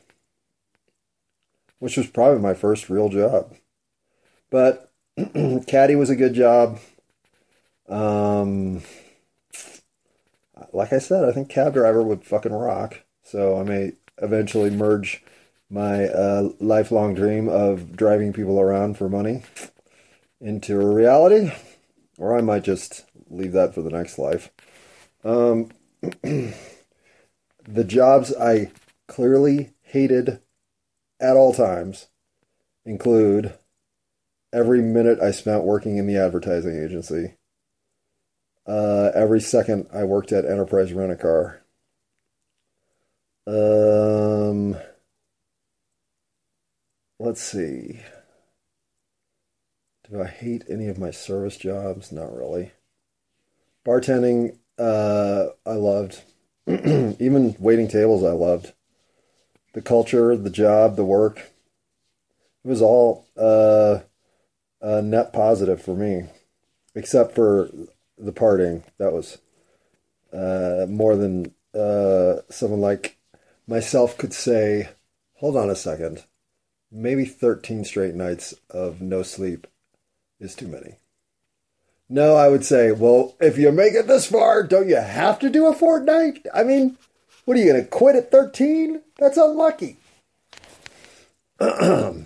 [1.79, 3.55] which was probably my first real job.
[4.49, 4.91] But
[5.67, 6.79] caddy was a good job.
[7.89, 8.81] Um,
[10.73, 13.01] like I said, I think cab driver would fucking rock.
[13.23, 15.23] So I may eventually merge
[15.69, 19.43] my uh, lifelong dream of driving people around for money
[20.39, 21.51] into a reality,
[22.17, 24.49] or I might just leave that for the next life.
[25.23, 25.71] Um,
[26.21, 28.71] the jobs I
[29.07, 30.39] clearly hated
[31.19, 32.07] at all times
[32.85, 33.53] include
[34.53, 37.35] every minute I spent working in the advertising agency,
[38.65, 41.61] uh, every second I worked at Enterprise Rent a Car.
[43.45, 44.75] Um,
[47.19, 48.01] let's see.
[50.09, 52.11] Do I hate any of my service jobs?
[52.11, 52.71] Not really.
[53.85, 56.23] Bartending, uh, I loved.
[56.67, 58.73] Even waiting tables, I loved
[59.77, 61.37] the culture, the job, the work.
[61.37, 63.99] It was all uh,
[64.81, 66.23] net positive for me,
[66.95, 67.69] except for
[68.17, 68.83] the parting.
[68.97, 69.37] That was
[70.33, 73.19] uh, more than uh, someone like
[73.67, 74.89] myself could say.
[75.35, 76.23] Hold on a second.
[76.91, 79.67] Maybe 13 straight nights of no sleep
[80.39, 80.95] is too many.
[82.09, 85.51] No, I would say, well, if you make it this far, don't you have to
[85.51, 86.47] do a fortnight?
[86.51, 86.97] I mean,
[87.47, 89.01] what are you going to quit at 13?
[89.19, 89.95] That's unlucky.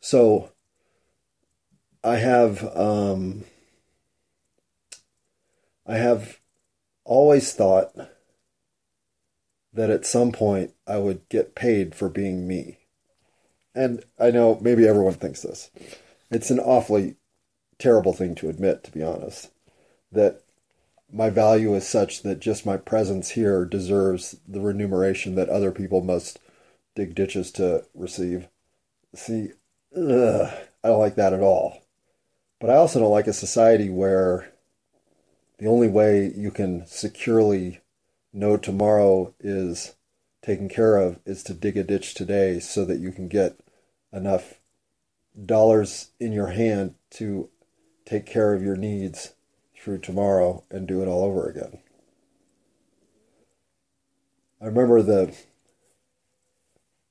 [0.00, 0.50] so
[2.04, 3.44] I have um,
[5.86, 6.38] I have
[7.04, 7.94] always thought
[9.72, 12.80] that at some point I would get paid for being me.
[13.74, 15.70] And I know maybe everyone thinks this.
[16.30, 17.16] It's an awfully
[17.78, 19.50] terrible thing to admit, to be honest,
[20.12, 20.43] that
[21.12, 26.00] my value is such that just my presence here deserves the remuneration that other people
[26.00, 26.38] must
[26.94, 28.48] dig ditches to receive.
[29.14, 29.50] See,
[29.96, 31.82] ugh, I don't like that at all.
[32.60, 34.52] But I also don't like a society where
[35.58, 37.80] the only way you can securely
[38.32, 39.94] know tomorrow is
[40.42, 43.58] taken care of is to dig a ditch today so that you can get
[44.12, 44.54] enough
[45.46, 47.48] dollars in your hand to
[48.04, 49.34] take care of your needs
[49.84, 51.78] through tomorrow and do it all over again.
[54.60, 55.36] I remember the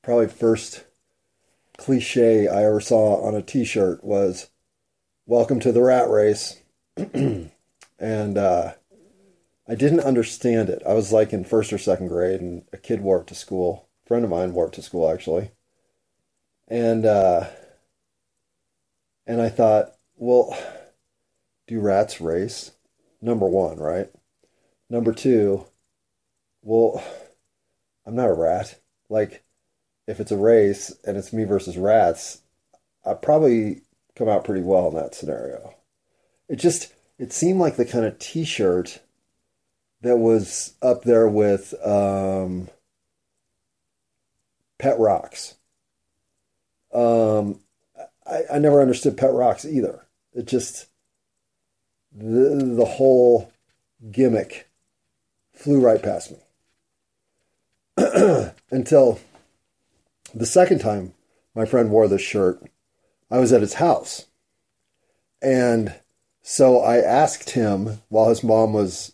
[0.02, 0.84] probably first
[1.78, 4.50] cliche I ever saw on a t shirt was
[5.26, 6.62] Welcome to the rat race.
[6.98, 8.74] and uh,
[9.66, 10.84] I didn't understand it.
[10.86, 13.88] I was like in first or second grade, and a kid wore it to school.
[14.04, 15.52] A friend of mine wore it to school, actually.
[16.68, 17.48] And uh,
[19.26, 20.58] and I thought, well,
[21.68, 22.72] do rats race?
[23.22, 24.10] Number one, right?
[24.90, 25.66] Number two,
[26.62, 27.04] well,
[28.06, 28.80] I'm not a rat.
[29.10, 29.44] Like,
[30.08, 32.42] if it's a race and it's me versus rats,
[33.06, 33.82] I probably
[34.16, 35.76] come out pretty well in that scenario.
[36.50, 39.00] It just it seemed like the kind of T-shirt
[40.02, 42.70] that was up there with um,
[44.78, 45.56] Pet Rocks.
[46.94, 47.60] Um,
[48.28, 50.06] I, I never understood Pet Rocks either.
[50.34, 50.88] It just
[52.78, 53.52] the whole
[54.12, 54.68] gimmick
[55.54, 56.38] flew right past me
[58.72, 59.20] until
[60.34, 61.14] the second time
[61.56, 62.62] my friend wore this shirt.
[63.30, 64.28] I was at his house,
[65.42, 65.96] and
[66.42, 69.14] so I asked him while his mom was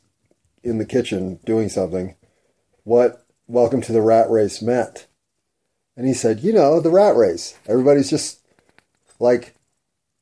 [0.64, 2.16] in the kitchen doing something
[2.84, 5.08] what welcome to the rat race meant.
[5.96, 7.58] And he said, you know, the rat race.
[7.68, 8.40] Everybody's just
[9.20, 9.56] like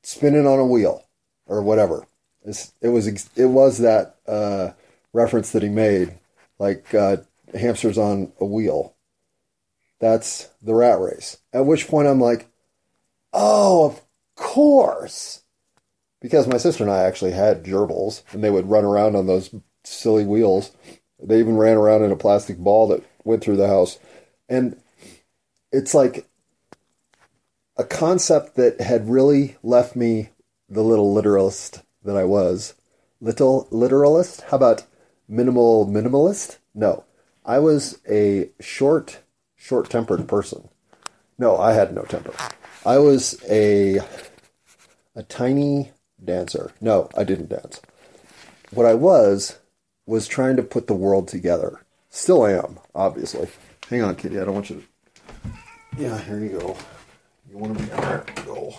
[0.04, 1.08] spinning on a wheel
[1.45, 2.08] or whatever.
[2.47, 4.71] It's, it was it was that uh,
[5.12, 6.17] reference that he made,
[6.60, 7.17] like uh,
[7.53, 8.95] hamsters on a wheel.
[9.99, 11.38] That's the rat race.
[11.51, 12.47] At which point I'm like,
[13.33, 14.01] oh, of
[14.36, 15.43] course.
[16.21, 19.53] Because my sister and I actually had gerbils, and they would run around on those
[19.83, 20.71] silly wheels.
[21.21, 23.99] They even ran around in a plastic ball that went through the house.
[24.47, 24.81] And
[25.71, 26.25] it's like
[27.75, 30.29] a concept that had really left me
[30.69, 32.73] the little literalist that I was.
[33.19, 34.41] Little literalist?
[34.49, 34.83] How about
[35.27, 36.57] minimal minimalist?
[36.73, 37.03] No.
[37.45, 39.19] I was a short,
[39.55, 40.69] short tempered person.
[41.37, 42.33] No, I had no temper.
[42.85, 43.99] I was a
[45.15, 45.91] a tiny
[46.23, 46.71] dancer.
[46.79, 47.81] No, I didn't dance.
[48.71, 49.59] What I was
[50.05, 51.81] was trying to put the world together.
[52.09, 53.49] Still am, obviously.
[53.89, 54.39] Hang on, kitty.
[54.39, 55.51] I don't want you to.
[55.97, 56.77] Yeah, here you go.
[57.49, 58.25] You want to be there?
[58.45, 58.75] Go.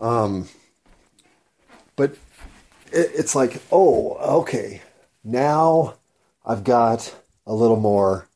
[0.00, 0.48] Um,
[1.98, 2.12] but
[2.92, 4.80] it, it's like, oh, okay.
[5.22, 5.96] Now
[6.46, 7.14] I've got
[7.46, 8.26] a little more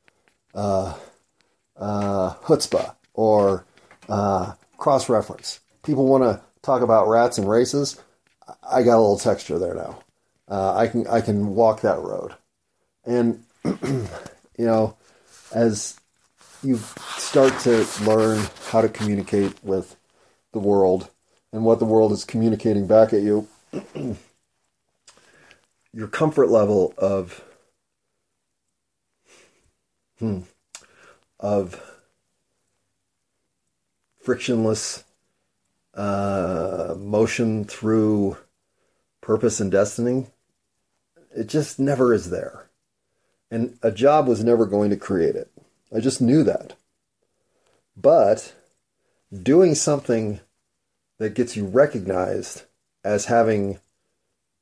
[0.54, 0.94] uh,
[1.76, 3.64] uh, chutzpah or
[4.10, 5.60] uh, cross reference.
[5.82, 7.98] People want to talk about rats and races.
[8.62, 10.02] I got a little texture there now.
[10.48, 12.34] Uh, I can I can walk that road,
[13.06, 14.08] and you
[14.58, 14.96] know,
[15.54, 15.98] as
[16.62, 16.76] you
[17.16, 19.96] start to learn how to communicate with
[20.52, 21.08] the world
[21.52, 23.48] and what the world is communicating back at you,
[25.92, 27.42] your comfort level of
[30.18, 30.40] hmm,
[31.40, 31.80] of
[34.20, 35.04] frictionless
[35.94, 38.36] uh, motion through
[39.20, 40.26] purpose and destiny,
[41.36, 42.70] it just never is there.
[43.50, 45.50] And a job was never going to create it.
[45.94, 46.74] I just knew that.
[47.96, 48.54] But
[49.42, 50.40] doing something
[51.18, 52.62] that gets you recognized
[53.04, 53.78] as having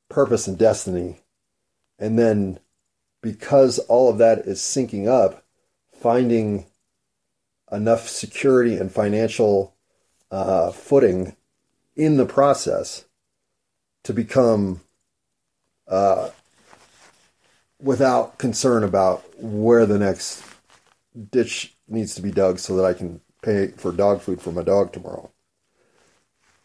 [0.08, 1.20] purpose and destiny,
[1.98, 2.58] and then
[3.22, 5.44] because all of that is syncing up,
[5.92, 6.66] finding
[7.70, 9.74] enough security and financial
[10.30, 11.36] uh, footing
[11.96, 13.04] in the process
[14.04, 14.80] to become
[15.88, 16.30] uh,
[17.80, 20.42] without concern about where the next
[21.30, 24.62] ditch needs to be dug so that I can pay for dog food for my
[24.62, 25.29] dog tomorrow.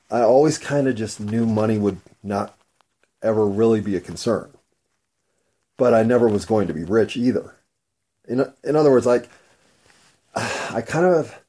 [0.09, 2.57] I always kind of just knew money would not
[3.21, 4.51] ever really be a concern.
[5.77, 7.55] But I never was going to be rich either.
[8.27, 9.29] In, in other words, like,
[10.35, 11.41] I kind of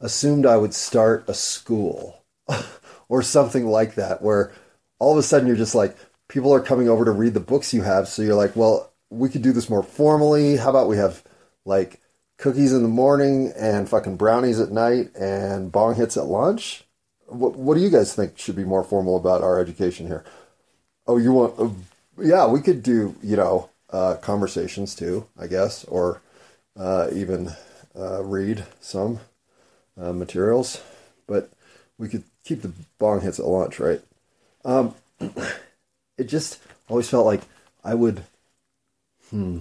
[0.00, 2.24] assumed I would start a school
[3.08, 4.52] or something like that, where
[4.98, 5.96] all of a sudden you're just like,
[6.28, 8.08] people are coming over to read the books you have.
[8.08, 10.56] So you're like, well, we could do this more formally.
[10.56, 11.24] How about we have
[11.64, 12.00] like
[12.36, 16.84] cookies in the morning and fucking brownies at night and bong hits at lunch?
[17.28, 20.24] What, what do you guys think should be more formal about our education here?
[21.06, 21.70] Oh, you want, uh,
[22.20, 26.20] yeah, we could do, you know, uh, conversations too, I guess, or
[26.76, 27.52] uh, even
[27.96, 29.20] uh, read some
[30.00, 30.82] uh, materials,
[31.26, 31.50] but
[31.98, 34.00] we could keep the bong hits at lunch, right?
[34.64, 34.94] Um,
[36.18, 37.42] it just always felt like
[37.84, 38.24] I would,
[39.30, 39.60] hmm,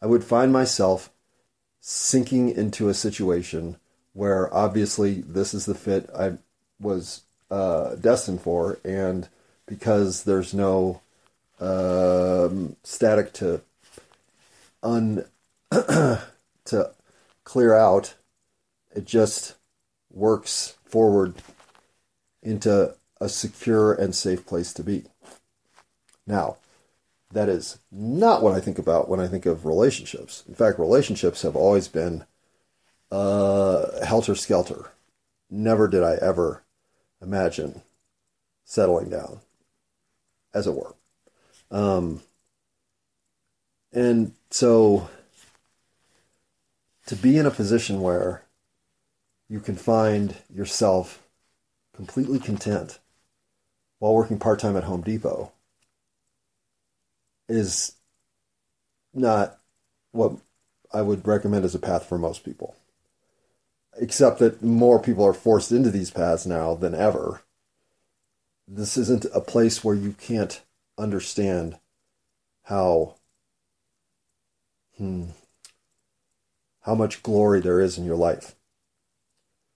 [0.00, 1.10] I would find myself
[1.80, 3.76] sinking into a situation
[4.14, 6.38] where obviously this is the fit I
[6.80, 9.28] was uh, destined for, and
[9.66, 11.02] because there's no
[11.60, 13.60] um, static to
[14.82, 15.24] un
[15.70, 16.90] to
[17.44, 18.14] clear out,
[18.94, 19.54] it just
[20.10, 21.34] works forward
[22.42, 25.04] into a secure and safe place to be.
[26.26, 26.56] Now,
[27.32, 30.44] that is not what I think about when I think of relationships.
[30.46, 32.24] In fact, relationships have always been
[33.10, 34.90] uh, helter skelter.
[35.50, 36.64] Never did I ever
[37.22, 37.82] imagine
[38.64, 39.40] settling down,
[40.52, 40.94] as it were.
[41.70, 42.22] Um,
[43.92, 45.08] and so
[47.06, 48.42] to be in a position where
[49.48, 51.22] you can find yourself
[51.94, 52.98] completely content
[53.98, 55.52] while working part time at Home Depot
[57.48, 57.92] is
[59.12, 59.58] not
[60.12, 60.32] what
[60.92, 62.74] I would recommend as a path for most people.
[63.98, 67.42] Except that more people are forced into these paths now than ever.
[68.66, 70.62] This isn't a place where you can't
[70.98, 71.78] understand
[72.64, 73.16] how
[74.96, 75.26] hmm,
[76.82, 78.54] how much glory there is in your life.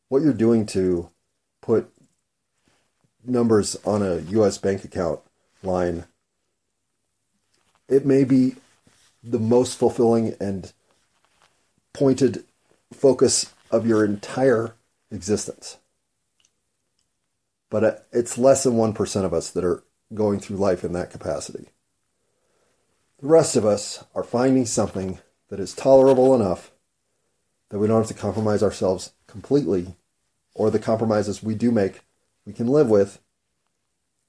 [0.09, 1.11] What you're doing to
[1.61, 1.93] put
[3.25, 5.21] numbers on a US bank account
[5.63, 6.05] line
[7.89, 8.57] it may be
[9.23, 10.73] the most fulfilling and
[11.93, 12.45] pointed
[12.93, 14.75] focus of your entire
[15.11, 15.79] existence.
[17.71, 21.69] But it's less than 1% of us that are going through life in that capacity.
[23.21, 26.71] The rest of us are finding something that is tolerable enough
[27.71, 29.97] that we don't have to compromise ourselves completely,
[30.55, 32.01] or the compromises we do make,
[32.47, 33.21] we can live with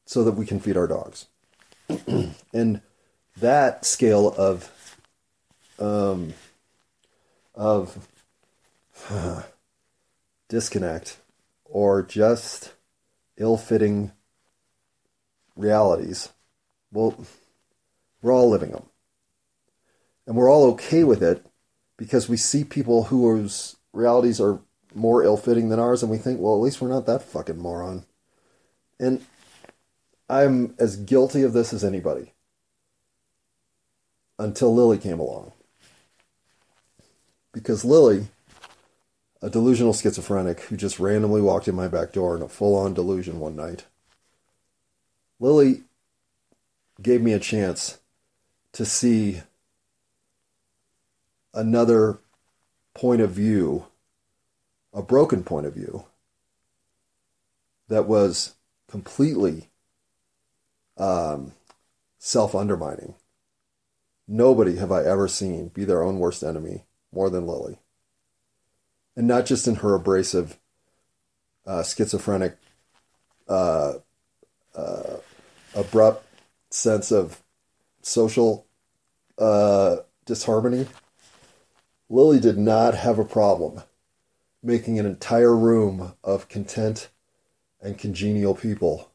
[0.06, 1.28] so that we can feed our dogs.
[2.54, 2.82] and
[3.38, 4.98] that scale of
[5.80, 6.34] um,
[7.56, 8.02] of uh,
[10.50, 11.18] disconnect
[11.66, 12.74] or just
[13.38, 14.12] ill-fitting
[15.56, 16.30] realities.
[16.92, 17.26] Well
[18.22, 18.84] we're all living them
[20.28, 21.46] and we're all okay with it
[21.98, 24.60] because we see people whose realities are
[24.94, 28.06] more ill-fitting than ours and we think well at least we're not that fucking moron.
[29.00, 29.26] And
[30.30, 32.34] i'm as guilty of this as anybody
[34.40, 35.52] until Lily came along.
[37.52, 38.28] Because Lily,
[39.42, 42.94] a delusional schizophrenic who just randomly walked in my back door in a full on
[42.94, 43.86] delusion one night,
[45.40, 45.84] Lily
[47.02, 48.00] gave me a chance
[48.74, 49.42] to see
[51.54, 52.20] another
[52.94, 53.86] point of view,
[54.94, 56.06] a broken point of view,
[57.88, 58.56] that was
[58.88, 59.70] completely
[60.98, 61.54] um,
[62.18, 63.16] self undermining
[64.32, 67.80] Nobody have I ever seen be their own worst enemy more than Lily.
[69.20, 70.58] And not just in her abrasive,
[71.66, 72.58] uh, schizophrenic,
[73.50, 73.96] uh,
[74.74, 75.18] uh,
[75.76, 76.26] abrupt
[76.72, 77.44] sense of
[78.02, 78.66] social
[79.38, 80.88] uh, disharmony.
[82.10, 83.84] Lily did not have a problem
[84.64, 87.10] making an entire room of content
[87.82, 89.12] and congenial people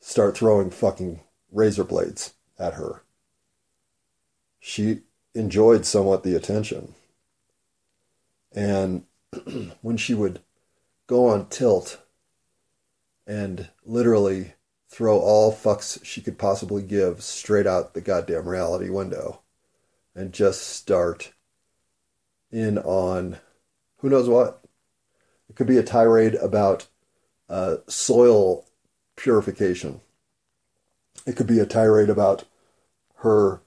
[0.00, 1.20] start throwing fucking
[1.50, 3.02] razor blades at her
[4.64, 5.00] she
[5.34, 6.94] enjoyed somewhat the attention.
[8.54, 9.04] And
[9.82, 10.40] when she would
[11.06, 12.00] go on tilt
[13.26, 14.54] and literally
[14.88, 19.40] throw all fucks she could possibly give straight out the goddamn reality window
[20.14, 21.32] and just start
[22.50, 23.38] in on
[23.98, 24.62] who knows what.
[25.48, 26.88] It could be a tirade about
[27.48, 28.66] uh, soil
[29.16, 30.00] purification.
[31.26, 32.44] It could be a tirade about
[33.16, 33.62] her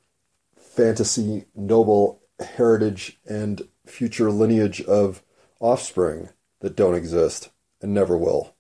[0.56, 5.24] fantasy noble heritage and future lineage of
[5.66, 6.30] offspring
[6.62, 7.50] that don't exist
[7.82, 8.56] and never will.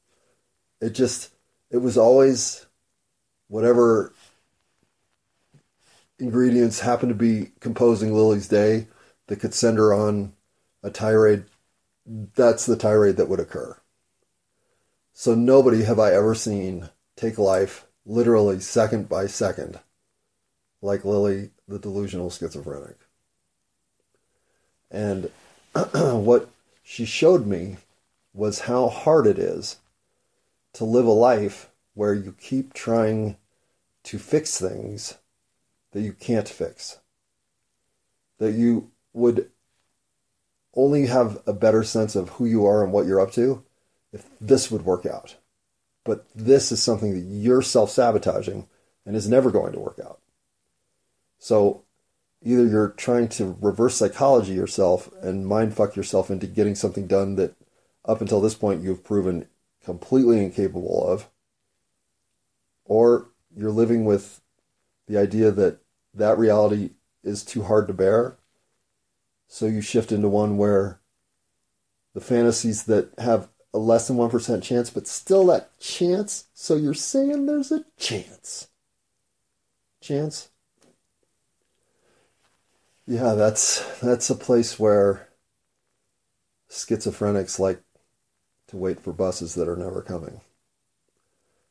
[0.82, 1.32] It just,
[1.70, 2.66] it was always
[3.47, 4.14] whatever
[6.20, 8.88] ingredients happened to be composing Lily's day
[9.28, 10.34] that could send her on
[10.84, 11.45] a tirade.
[12.06, 13.78] That's the tirade that would occur.
[15.14, 19.80] So nobody have I ever seen take life literally second by second
[20.82, 22.97] like Lily the delusional schizophrenic.
[24.91, 25.32] And
[25.93, 26.49] what
[26.88, 27.78] she showed me
[28.32, 29.78] was how hard it is
[30.72, 33.38] to live a life where you keep trying
[34.04, 35.18] to fix things
[35.94, 37.00] that you can't fix.
[38.38, 39.50] That you would
[40.76, 43.64] only have a better sense of who you are and what you're up to
[44.14, 45.38] if this would work out.
[46.04, 48.68] But this is something that you're self sabotaging
[49.08, 50.20] and is never going to work out.
[51.40, 51.85] So
[52.44, 57.36] either you're trying to reverse psychology yourself and mind fuck yourself into getting something done
[57.36, 57.56] that
[58.04, 59.48] up until this point you've proven
[59.84, 61.28] completely incapable of,
[62.86, 64.42] or you're living with
[65.08, 65.80] the idea that
[66.14, 66.92] that reality
[67.24, 68.38] is too hard to bear.
[69.48, 71.00] So you shift into one where
[72.14, 76.46] the fantasies that have a less than 1% chance, but still that chance.
[76.54, 78.70] So you're saying there's a chance.
[80.02, 80.50] Chance?
[83.08, 85.30] Yeah, that's that's a place where
[86.70, 87.82] schizophrenics like
[88.68, 90.41] to wait for buses that are never coming.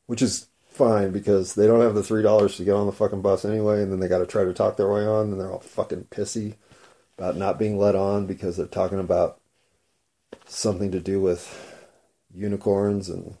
[0.07, 3.21] Which is fine because they don't have the three dollars to get on the fucking
[3.21, 5.51] bus anyway, and then they got to try to talk their way on, and they're
[5.51, 6.55] all fucking pissy
[7.17, 9.39] about not being let on because they're talking about
[10.47, 11.75] something to do with
[12.33, 13.37] unicorns and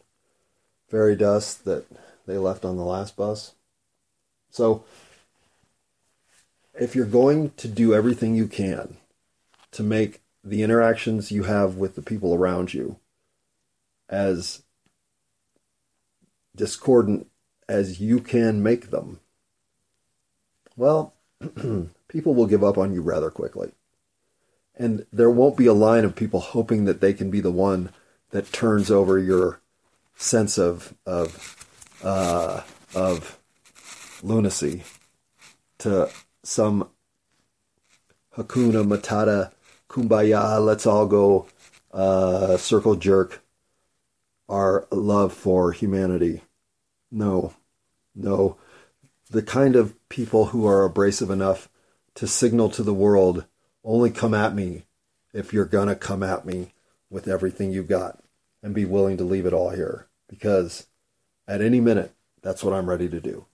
[0.89, 1.85] fairy dust that
[2.27, 3.55] they left on the last bus.
[4.51, 4.85] So,
[6.79, 8.97] if you're going to do everything you can
[9.71, 12.97] to make the interactions you have with the people around you
[14.09, 14.63] as
[16.55, 17.27] discordant
[17.67, 19.19] as you can make them,
[20.75, 21.13] well,
[22.07, 23.71] people will give up on you rather quickly.
[24.77, 27.91] And there won't be a line of people hoping that they can be the one
[28.31, 29.61] that turns over your
[30.17, 31.55] sense of of
[32.03, 32.61] uh,
[32.93, 33.39] of
[34.21, 34.83] lunacy
[35.77, 36.09] to
[36.45, 36.89] some
[38.35, 39.51] Hakuna Matata
[39.89, 41.47] Kumbaya, let's all go
[41.93, 43.41] uh, circle jerk
[44.49, 46.41] our love for humanity.
[47.11, 47.53] No,
[48.13, 48.57] no.
[49.29, 51.69] The kind of people who are abrasive enough
[52.15, 53.45] to signal to the world
[53.83, 54.83] only come at me
[55.33, 56.73] if you're going to come at me
[57.09, 58.19] with everything you got
[58.61, 60.07] and be willing to leave it all here.
[60.27, 60.87] Because
[61.47, 63.45] at any minute, that's what I'm ready to do.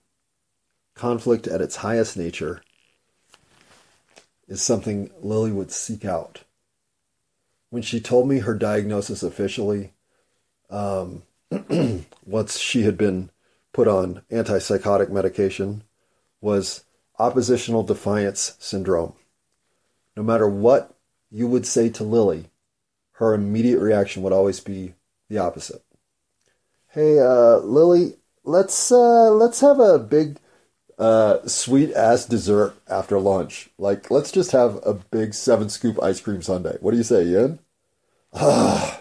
[0.94, 2.62] Conflict at its highest nature
[4.52, 6.44] is something Lily would seek out.
[7.70, 9.94] When she told me her diagnosis officially,
[10.68, 11.22] um,
[12.26, 13.30] once she had been
[13.72, 15.84] put on antipsychotic medication,
[16.42, 16.84] was
[17.18, 19.14] oppositional defiance syndrome.
[20.18, 20.98] No matter what
[21.30, 22.50] you would say to Lily,
[23.12, 24.92] her immediate reaction would always be
[25.30, 25.82] the opposite.
[26.88, 30.38] Hey, uh, Lily, let's uh, let's have a big
[30.98, 33.70] uh, sweet ass dessert after lunch.
[33.78, 36.78] Like, let's just have a big seven scoop ice cream sundae.
[36.80, 37.58] What do you say, Ian?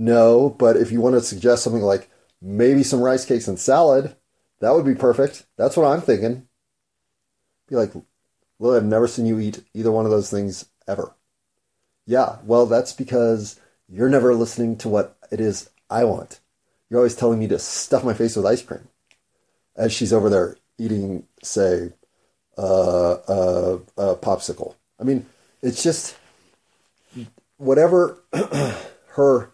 [0.00, 2.08] No, but if you want to suggest something like
[2.40, 4.14] maybe some rice cakes and salad,
[4.60, 5.44] that would be perfect.
[5.56, 6.46] That's what I'm thinking.
[7.68, 7.92] Be like,
[8.60, 11.14] well, I've never seen you eat either one of those things ever.
[12.06, 16.38] Yeah, well, that's because you're never listening to what it is I want.
[16.88, 18.88] You're always telling me to stuff my face with ice cream.
[19.76, 21.92] As she's over there eating, say,
[22.56, 23.16] uh,
[23.96, 24.74] a popsicle.
[25.00, 25.26] I mean,
[25.62, 26.16] it's just
[27.56, 28.18] whatever
[29.08, 29.50] her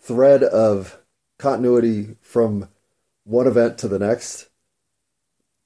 [0.00, 0.98] thread of
[1.38, 2.68] continuity from
[3.24, 4.48] one event to the next,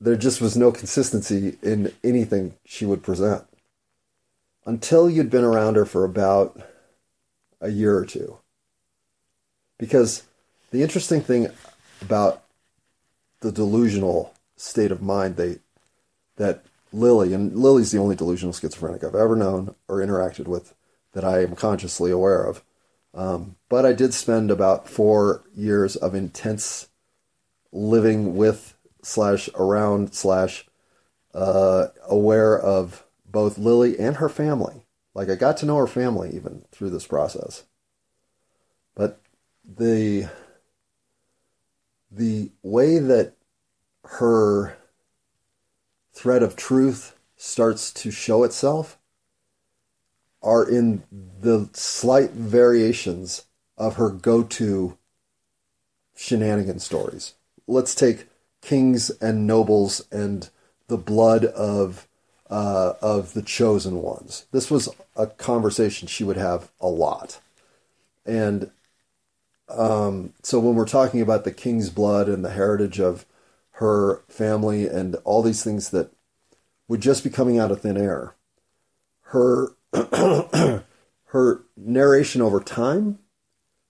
[0.00, 3.44] there just was no consistency in anything she would present.
[4.66, 6.60] Until you'd been around her for about
[7.60, 8.38] a year or two.
[9.78, 10.24] Because
[10.70, 11.48] the interesting thing
[12.02, 12.42] about
[13.47, 15.59] the delusional state of mind they
[16.36, 20.74] that Lily and Lily's the only delusional schizophrenic I've ever known or interacted with
[21.12, 22.62] that I am consciously aware of.
[23.14, 26.88] Um, but I did spend about four years of intense
[27.70, 30.66] living with slash around slash
[31.32, 34.84] uh, aware of both Lily and her family.
[35.14, 37.62] Like I got to know her family even through this process.
[38.97, 39.20] But
[39.64, 40.28] the
[42.11, 43.36] the way that
[44.12, 44.76] her
[46.12, 48.98] thread of truth starts to show itself
[50.42, 53.46] are in the slight variations
[53.76, 54.96] of her go to
[56.14, 57.34] shenanigan stories.
[57.66, 58.28] Let's take
[58.62, 60.48] kings and nobles and
[60.88, 62.07] the blood of
[62.48, 64.46] uh, of the chosen ones.
[64.52, 67.40] This was a conversation she would have a lot,
[68.24, 68.70] and
[69.68, 73.26] um, so when we're talking about the king's blood and the heritage of
[73.76, 76.10] her family and all these things that
[76.88, 78.34] would just be coming out of thin air,
[79.22, 79.72] her
[81.26, 83.18] her narration over time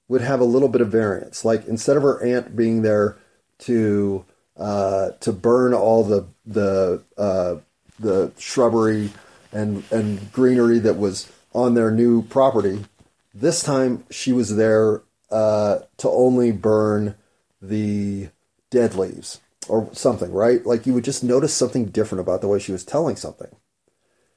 [0.08, 1.44] would have a little bit of variance.
[1.44, 3.16] Like instead of her aunt being there
[3.60, 4.24] to
[4.56, 7.56] uh, to burn all the the uh,
[8.00, 9.10] the shrubbery
[9.52, 12.84] and and greenery that was on their new property,
[13.32, 17.14] this time she was there uh, to only burn
[17.62, 18.30] the
[18.70, 19.40] dead leaves.
[19.68, 20.64] Or something, right?
[20.64, 23.54] Like you would just notice something different about the way she was telling something.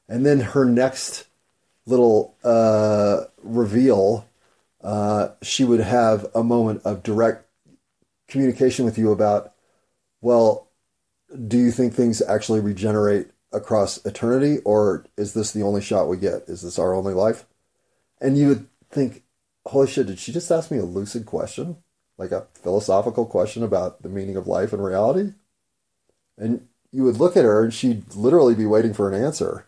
[0.08, 1.28] And then her next
[1.86, 4.28] little uh, reveal,
[4.82, 7.46] uh, she would have a moment of direct
[8.28, 9.54] communication with you about,
[10.22, 10.70] well,
[11.48, 16.18] do you think things actually regenerate across eternity, or is this the only shot we
[16.18, 16.44] get?
[16.48, 17.46] Is this our only life?
[18.22, 19.24] And you would think,
[19.66, 21.78] holy shit, did she just ask me a lucid question?
[22.20, 25.32] Like a philosophical question about the meaning of life and reality?
[26.38, 29.66] And you would look at her and she'd literally be waiting for an answer.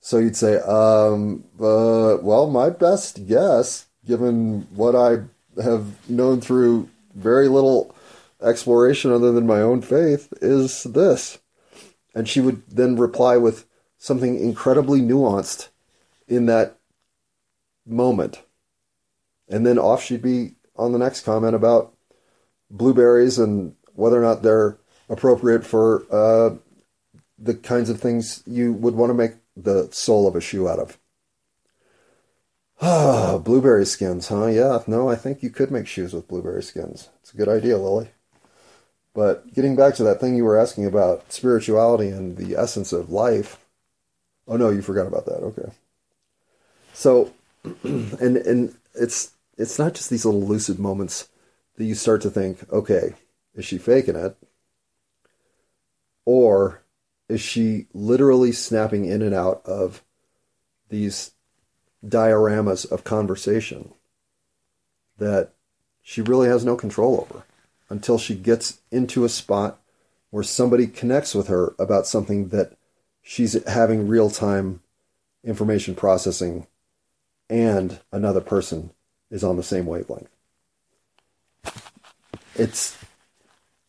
[0.00, 5.22] So you'd say, um, uh, well, my best guess, given what I
[5.62, 7.94] have known through very little
[8.42, 11.38] exploration other than my own faith, is this.
[12.16, 13.64] And she would then reply with
[13.96, 15.68] something incredibly nuanced
[16.26, 16.78] in that
[17.86, 18.42] moment.
[19.48, 21.94] And then off she'd be on the next comment about
[22.70, 24.78] blueberries and whether or not they're
[25.08, 26.56] appropriate for uh,
[27.38, 30.78] the kinds of things you would want to make the sole of a shoe out
[30.78, 30.98] of.
[32.80, 34.46] Ah, blueberry skins, huh?
[34.46, 37.10] Yeah, no, I think you could make shoes with blueberry skins.
[37.20, 38.10] It's a good idea, Lily.
[39.14, 43.10] But getting back to that thing you were asking about spirituality and the essence of
[43.10, 43.58] life.
[44.48, 45.42] Oh no, you forgot about that.
[45.42, 45.70] Okay.
[46.92, 47.32] So
[47.84, 49.32] and and it's
[49.62, 51.28] it's not just these little lucid moments
[51.76, 53.14] that you start to think, okay,
[53.54, 54.36] is she faking it?
[56.24, 56.82] Or
[57.28, 60.02] is she literally snapping in and out of
[60.88, 61.30] these
[62.04, 63.92] dioramas of conversation
[65.18, 65.52] that
[66.02, 67.44] she really has no control over
[67.88, 69.80] until she gets into a spot
[70.30, 72.76] where somebody connects with her about something that
[73.22, 74.80] she's having real time
[75.44, 76.66] information processing
[77.48, 78.90] and another person
[79.32, 80.30] is on the same wavelength.
[82.54, 82.96] It's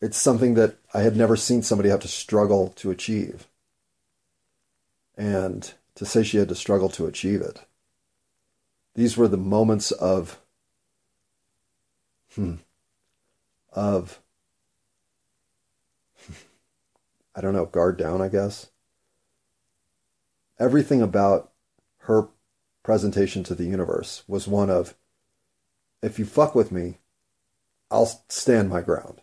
[0.00, 3.46] it's something that I had never seen somebody have to struggle to achieve.
[5.16, 7.60] And to say she had to struggle to achieve it.
[8.96, 10.40] These were the moments of
[12.34, 12.56] hmm,
[13.72, 14.20] of
[17.36, 18.70] I don't know, guard down, I guess.
[20.58, 21.52] Everything about
[21.98, 22.28] her
[22.82, 24.94] presentation to the universe was one of
[26.04, 26.98] if you fuck with me,
[27.90, 29.20] I'll stand my ground.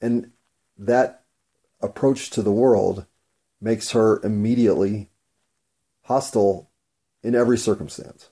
[0.00, 0.32] And
[0.76, 1.24] that
[1.80, 3.06] approach to the world
[3.60, 5.10] makes her immediately
[6.02, 6.70] hostile
[7.22, 8.28] in every circumstance,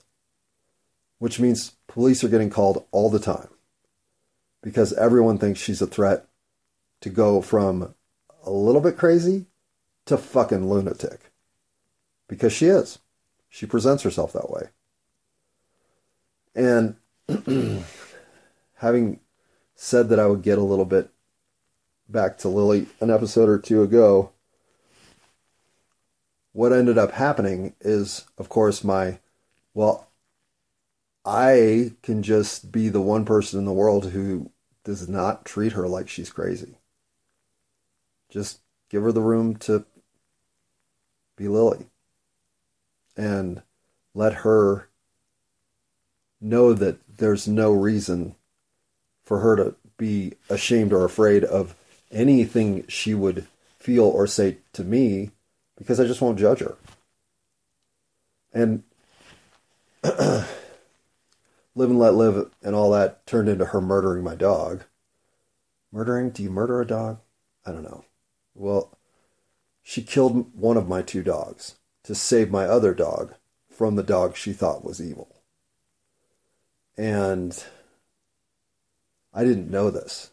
[1.19, 3.49] which means police are getting called all the time
[4.61, 6.27] because everyone thinks she's a threat
[7.01, 7.93] to go from
[8.43, 9.45] a little bit crazy
[10.05, 11.31] to fucking lunatic
[12.27, 12.99] because she is.
[13.49, 14.69] She presents herself that way.
[16.57, 16.95] And
[18.77, 19.19] having
[19.75, 21.11] said that I would get a little bit
[22.09, 24.31] back to Lily an episode or two ago,
[26.53, 29.19] what ended up happening is, of course, my,
[29.75, 30.07] well,
[31.23, 34.49] I can just be the one person in the world who
[34.83, 36.79] does not treat her like she's crazy.
[38.31, 39.85] Just give her the room to
[41.35, 41.85] be Lily
[43.15, 43.61] and
[44.15, 44.86] let her
[46.39, 48.35] know that there's no reason
[49.23, 51.75] for her to be ashamed or afraid of
[52.11, 53.47] anything she would
[53.79, 55.31] feel or say to me
[55.77, 56.75] because I just won't judge her.
[58.53, 58.83] And
[60.03, 60.47] live
[61.75, 64.83] and let live and all that turned into her murdering my dog.
[65.91, 66.31] Murdering?
[66.31, 67.19] Do you murder a dog?
[67.65, 68.05] I don't know.
[68.55, 68.97] Well,
[69.83, 73.35] she killed one of my two dogs to save my other dog
[73.69, 75.36] from the dog she thought was evil.
[76.97, 77.63] And
[79.33, 80.31] I didn't know this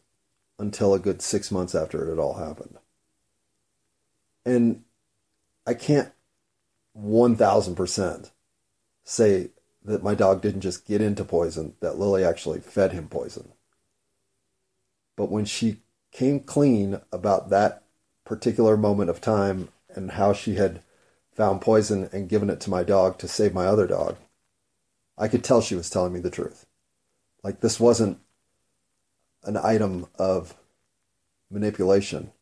[0.59, 2.79] until a good six months after it had all happened.
[4.47, 4.85] And
[5.67, 6.13] I can't
[6.99, 8.31] 1000%
[9.03, 9.51] say
[9.85, 13.53] that my dog didn't just get into poison, that Lily actually fed him poison.
[15.17, 17.83] But when she came clean about that
[18.25, 20.83] particular moment of time and how she had
[21.35, 24.17] found poison and given it to my dog to save my other dog,
[25.17, 26.67] I could tell she was telling me the truth.
[27.43, 28.19] Like this wasn't
[29.45, 30.55] an item of
[31.51, 32.33] manipulation.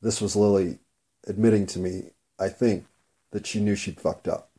[0.00, 0.78] This was Lily
[1.26, 2.86] admitting to me, I think,
[3.32, 4.50] that she knew she'd fucked up.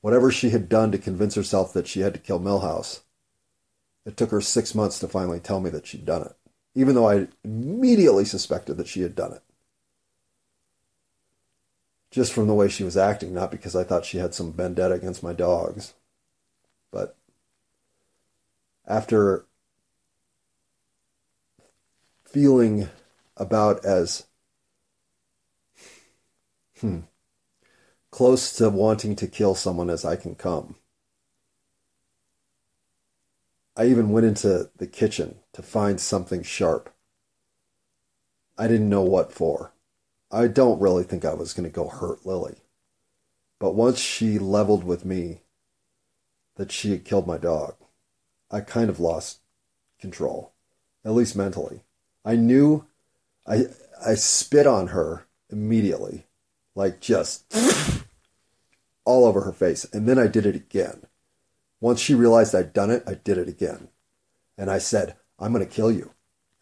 [0.00, 3.00] Whatever she had done to convince herself that she had to kill Milhouse,
[4.04, 6.36] it took her six months to finally tell me that she'd done it,
[6.74, 9.42] even though I immediately suspected that she had done it
[12.14, 14.94] just from the way she was acting, not because I thought she had some vendetta
[14.94, 15.94] against my dogs.
[16.92, 17.16] But
[18.86, 19.46] after
[22.24, 22.88] feeling
[23.36, 24.28] about as
[26.80, 27.00] hmm,
[28.12, 30.76] close to wanting to kill someone as I can come.
[33.76, 36.94] I even went into the kitchen to find something sharp.
[38.56, 39.73] I didn't know what for.
[40.34, 42.56] I don't really think I was going to go hurt Lily.
[43.60, 45.42] But once she leveled with me
[46.56, 47.76] that she had killed my dog,
[48.50, 49.38] I kind of lost
[50.00, 50.52] control,
[51.04, 51.84] at least mentally.
[52.24, 52.84] I knew
[53.46, 53.66] I
[54.04, 56.26] I spit on her immediately,
[56.74, 57.44] like just
[59.04, 61.04] all over her face, and then I did it again.
[61.80, 63.88] Once she realized I'd done it, I did it again.
[64.58, 66.12] And I said, I'm going to kill you.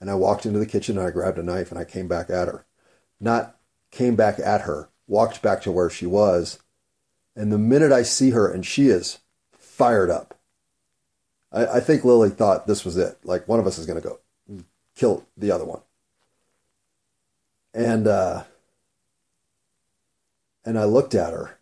[0.00, 2.28] And I walked into the kitchen and I grabbed a knife and I came back
[2.28, 2.66] at her.
[3.20, 3.56] Not
[3.92, 6.58] came back at her, walked back to where she was.
[7.36, 9.18] And the minute I see her and she is
[9.52, 10.38] fired up,
[11.52, 13.18] I, I think Lily thought this was it.
[13.22, 14.18] Like one of us is going to go
[14.96, 15.80] kill the other one.
[17.74, 18.44] And, uh,
[20.64, 21.58] and I looked at her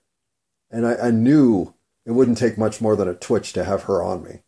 [0.70, 1.74] and I, I knew
[2.06, 4.40] it wouldn't take much more than a twitch to have her on me.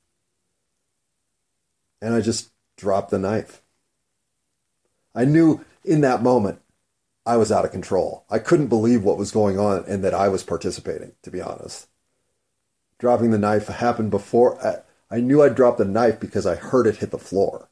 [2.00, 3.62] And I just dropped the knife.
[5.14, 6.60] I knew in that moment
[7.24, 8.24] I was out of control.
[8.28, 11.88] I couldn't believe what was going on and that I was participating, to be honest.
[12.98, 14.60] Dropping the knife happened before.
[14.64, 17.68] I, I knew I'd dropped the knife because I heard it hit the floor.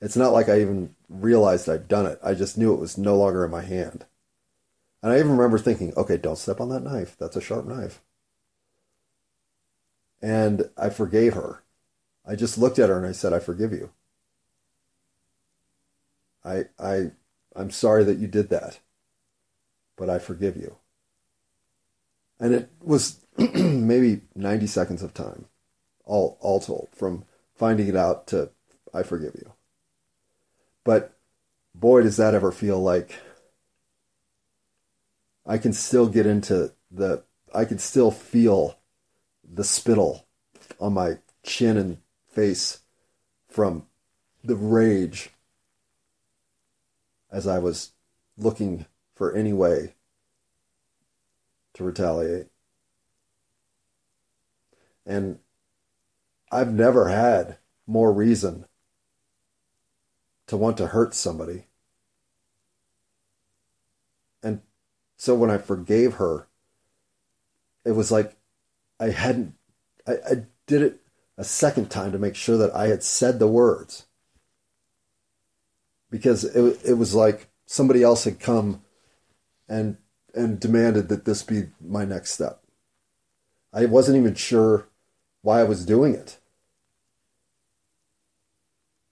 [0.00, 2.18] It's not like I even realized I'd done it.
[2.22, 4.04] I just knew it was no longer in my hand.
[5.02, 7.16] And I even remember thinking, okay, don't step on that knife.
[7.18, 8.00] That's a sharp knife.
[10.20, 11.62] And I forgave her.
[12.24, 13.90] I just looked at her and I said, I forgive you.
[16.44, 17.10] I, I,
[17.54, 18.78] I'm sorry that you did that,
[20.02, 20.78] but I forgive you.
[22.40, 25.44] And it was maybe 90 seconds of time,
[26.04, 27.24] all, all told, from
[27.54, 28.50] finding it out to
[28.92, 29.52] I forgive you.
[30.82, 31.16] But
[31.72, 33.14] boy, does that ever feel like
[35.46, 37.22] I can still get into the,
[37.54, 38.80] I can still feel
[39.48, 40.26] the spittle
[40.80, 41.98] on my chin and
[42.28, 42.80] face
[43.48, 43.86] from
[44.42, 45.30] the rage
[47.30, 47.92] as I was
[48.36, 48.86] looking
[49.22, 49.94] for any way
[51.74, 52.48] to retaliate.
[55.06, 55.38] And
[56.50, 58.64] I've never had more reason
[60.48, 61.66] to want to hurt somebody.
[64.42, 64.60] And
[65.16, 66.48] so when I forgave her,
[67.84, 68.34] it was like
[68.98, 69.54] I hadn't,
[70.04, 70.34] I, I
[70.66, 71.00] did it
[71.38, 74.06] a second time to make sure that I had said the words.
[76.10, 78.82] Because it, it was like somebody else had come
[79.72, 79.96] and
[80.34, 82.62] and demanded that this be my next step.
[83.72, 84.88] I wasn't even sure
[85.40, 86.38] why I was doing it.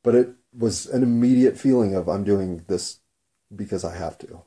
[0.03, 3.01] But it was an immediate feeling of I'm doing this
[3.55, 4.43] because I have to.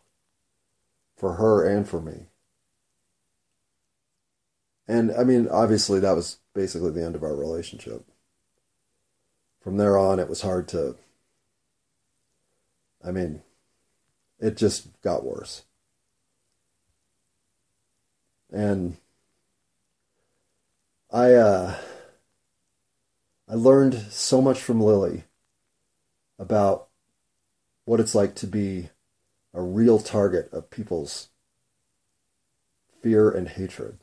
[1.15, 2.27] For her and for me.
[4.87, 8.05] And I mean, obviously, that was basically the end of our relationship.
[9.61, 10.95] From there on, it was hard to.
[13.05, 13.41] I mean,
[14.39, 15.63] it just got worse.
[18.53, 18.97] And
[21.11, 21.75] I, uh,
[23.49, 25.23] I learned so much from Lily
[26.37, 26.87] about
[27.85, 28.89] what it's like to be
[29.55, 31.29] a real target of people's
[33.01, 33.97] fear and hatred.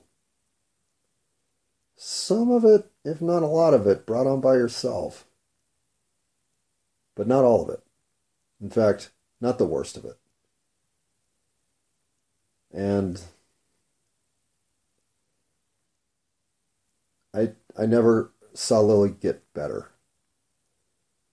[1.97, 5.27] Some of it, if not a lot of it, brought on by yourself.
[7.15, 7.83] But not all of it.
[8.61, 10.19] In fact, not the worst of it.
[12.73, 13.21] And
[17.35, 19.91] I I never saw Lily get better.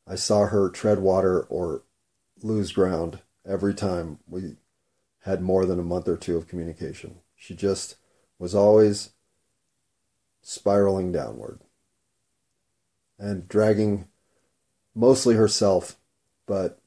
[0.06, 1.84] I saw her tread water or
[2.42, 4.56] lose ground every time we
[5.22, 7.20] had more than a month or two of communication.
[7.36, 7.98] She just
[8.40, 9.12] was always
[10.42, 11.60] spiraling downward
[13.20, 14.08] and dragging
[14.96, 15.98] mostly herself,
[16.46, 16.80] but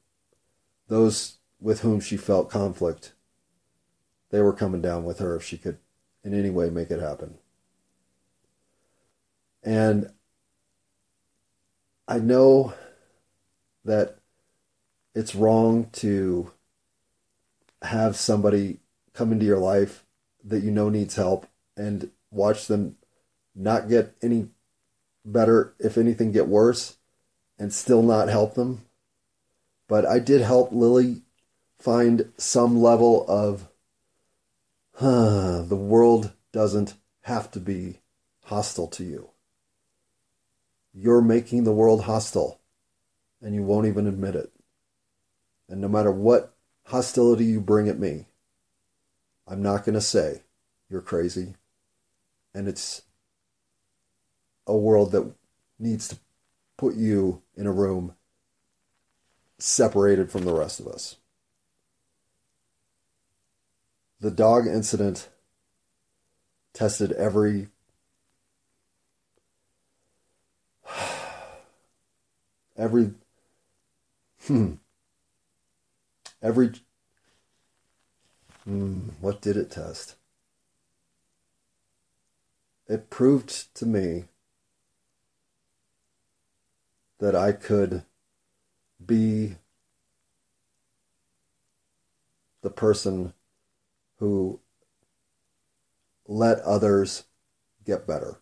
[0.87, 3.13] those with whom she felt conflict,
[4.31, 5.77] they were coming down with her if she could
[6.23, 7.37] in any way make it happen.
[9.63, 10.11] And
[12.07, 12.73] I know
[13.85, 14.17] that
[15.13, 16.51] it's wrong to
[17.81, 18.79] have somebody
[19.13, 20.05] come into your life
[20.43, 22.95] that you know needs help and watch them
[23.55, 24.49] not get any
[25.25, 26.97] better, if anything, get worse,
[27.59, 28.85] and still not help them.
[29.87, 31.23] But I did help Lily
[31.79, 33.67] find some level of,
[34.95, 37.99] huh, the world doesn't have to be
[38.45, 39.30] hostile to you.
[40.93, 42.59] You're making the world hostile,
[43.41, 44.51] and you won't even admit it.
[45.69, 46.53] And no matter what
[46.85, 48.25] hostility you bring at me,
[49.47, 50.43] I'm not going to say
[50.89, 51.55] you're crazy.
[52.53, 53.03] And it's
[54.67, 55.33] a world that
[55.79, 56.17] needs to
[56.77, 58.15] put you in a room
[59.57, 61.17] separated from the rest of us.
[64.19, 65.29] The dog incident
[66.73, 67.69] tested every
[72.77, 73.11] every
[74.47, 74.73] hmm
[76.41, 76.71] every
[78.63, 80.15] hmm, what did it test
[82.87, 84.25] it proved to me
[87.19, 88.03] that I could
[89.05, 89.55] be
[92.61, 93.33] the person
[94.17, 94.59] who
[96.27, 97.23] let others
[97.85, 98.39] get better.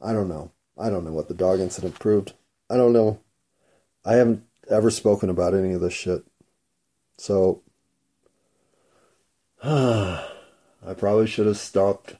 [0.00, 0.52] I don't know.
[0.78, 2.32] I don't know what the dog incident proved.
[2.70, 3.20] I don't know.
[4.04, 6.24] I haven't ever spoken about any of this shit.
[7.18, 7.62] So,
[9.62, 10.24] I
[10.96, 12.16] probably should have stopped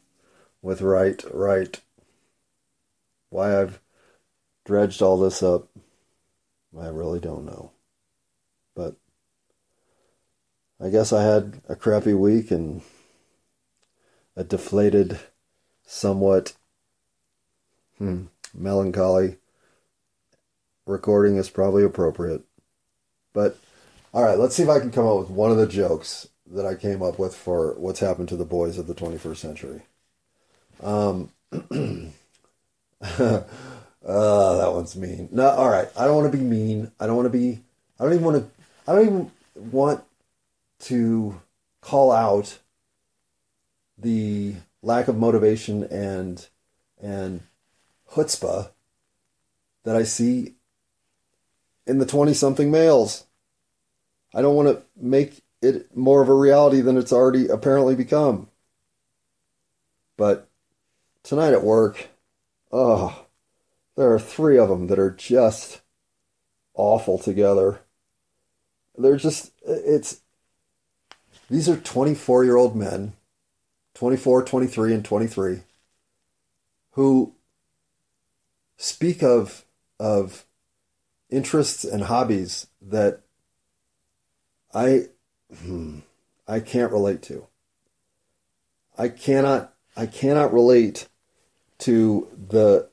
[0.61, 1.81] with right, right.
[3.31, 3.81] Why I've
[4.65, 5.69] dredged all this up,
[6.79, 7.73] I really don't know.
[8.75, 8.97] But
[10.81, 12.83] I guess I had a crappy week and
[14.37, 15.19] a deflated,
[15.85, 16.55] somewhat
[17.99, 18.25] hmm,
[18.55, 19.37] melancholy
[20.87, 22.43] recording is probably appropriate.
[23.33, 23.57] But
[24.13, 26.67] all right, let's see if I can come up with one of the jokes that
[26.67, 29.83] I came up with for what's happened to the boys of the 21st century.
[30.83, 32.13] Um, uh,
[33.01, 35.29] that one's mean.
[35.33, 35.89] No, all right.
[35.97, 36.93] I don't want to be mean.
[37.01, 37.63] I don't want to be.
[37.99, 38.91] I don't even want to.
[38.91, 39.31] I don't even
[39.71, 40.03] want
[40.81, 41.41] to
[41.81, 42.59] call out
[43.97, 46.47] the lack of motivation and
[47.01, 47.41] and
[48.13, 48.71] chutzpah
[49.85, 50.55] that I see
[51.87, 53.25] in the 20 something males.
[54.35, 58.49] I don't want to make it more of a reality than it's already apparently become.
[60.17, 60.49] But
[61.23, 62.09] tonight at work,
[62.71, 63.27] oh,
[63.97, 65.81] there are three of them that are just
[66.75, 67.81] awful together.
[68.97, 70.21] They're just, it's,
[71.51, 73.15] these are 24 year old men,
[73.95, 75.61] 24, 23, and 23,
[76.93, 77.35] who
[78.77, 79.65] speak of,
[79.99, 80.47] of
[81.31, 83.21] interests and hobbies that
[84.75, 85.07] I,
[85.63, 86.01] hmm,
[86.47, 87.47] I can't relate to.
[88.97, 91.09] I cannot, I cannot relate
[91.79, 92.89] to the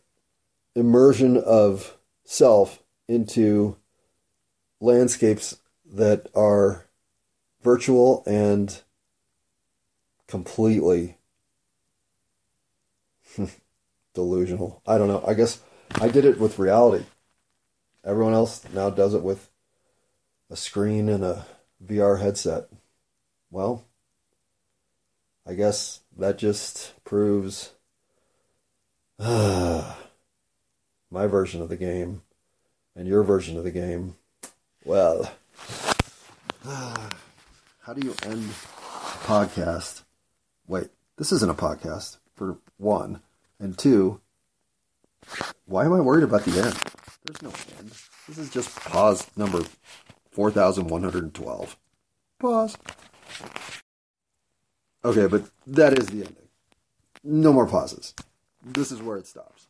[0.75, 3.77] immersion of self into
[4.79, 6.85] landscapes that are
[7.61, 8.81] virtual and
[10.27, 11.17] completely
[14.13, 14.81] delusional.
[14.87, 15.23] I don't know.
[15.27, 15.59] I guess
[15.95, 17.05] I did it with reality.
[18.05, 19.49] Everyone else now does it with
[20.49, 21.45] a screen and a
[21.85, 22.69] VR headset.
[23.51, 23.83] Well,
[25.45, 27.71] I guess that just proves
[29.19, 29.95] uh,
[31.11, 32.21] my version of the game
[32.95, 34.15] and your version of the game.
[34.85, 35.31] Well,
[36.65, 37.09] uh,
[37.81, 40.03] how do you end a podcast?
[40.67, 43.21] Wait, this isn't a podcast, for one.
[43.59, 44.21] And two,
[45.65, 46.75] why am I worried about the end?
[47.25, 47.91] There's no end.
[48.27, 49.63] This is just pause number
[50.31, 51.77] 4112.
[52.39, 52.77] Pause.
[55.03, 56.47] Okay, but that is the ending.
[57.23, 58.13] No more pauses.
[58.63, 59.68] This is where it stops.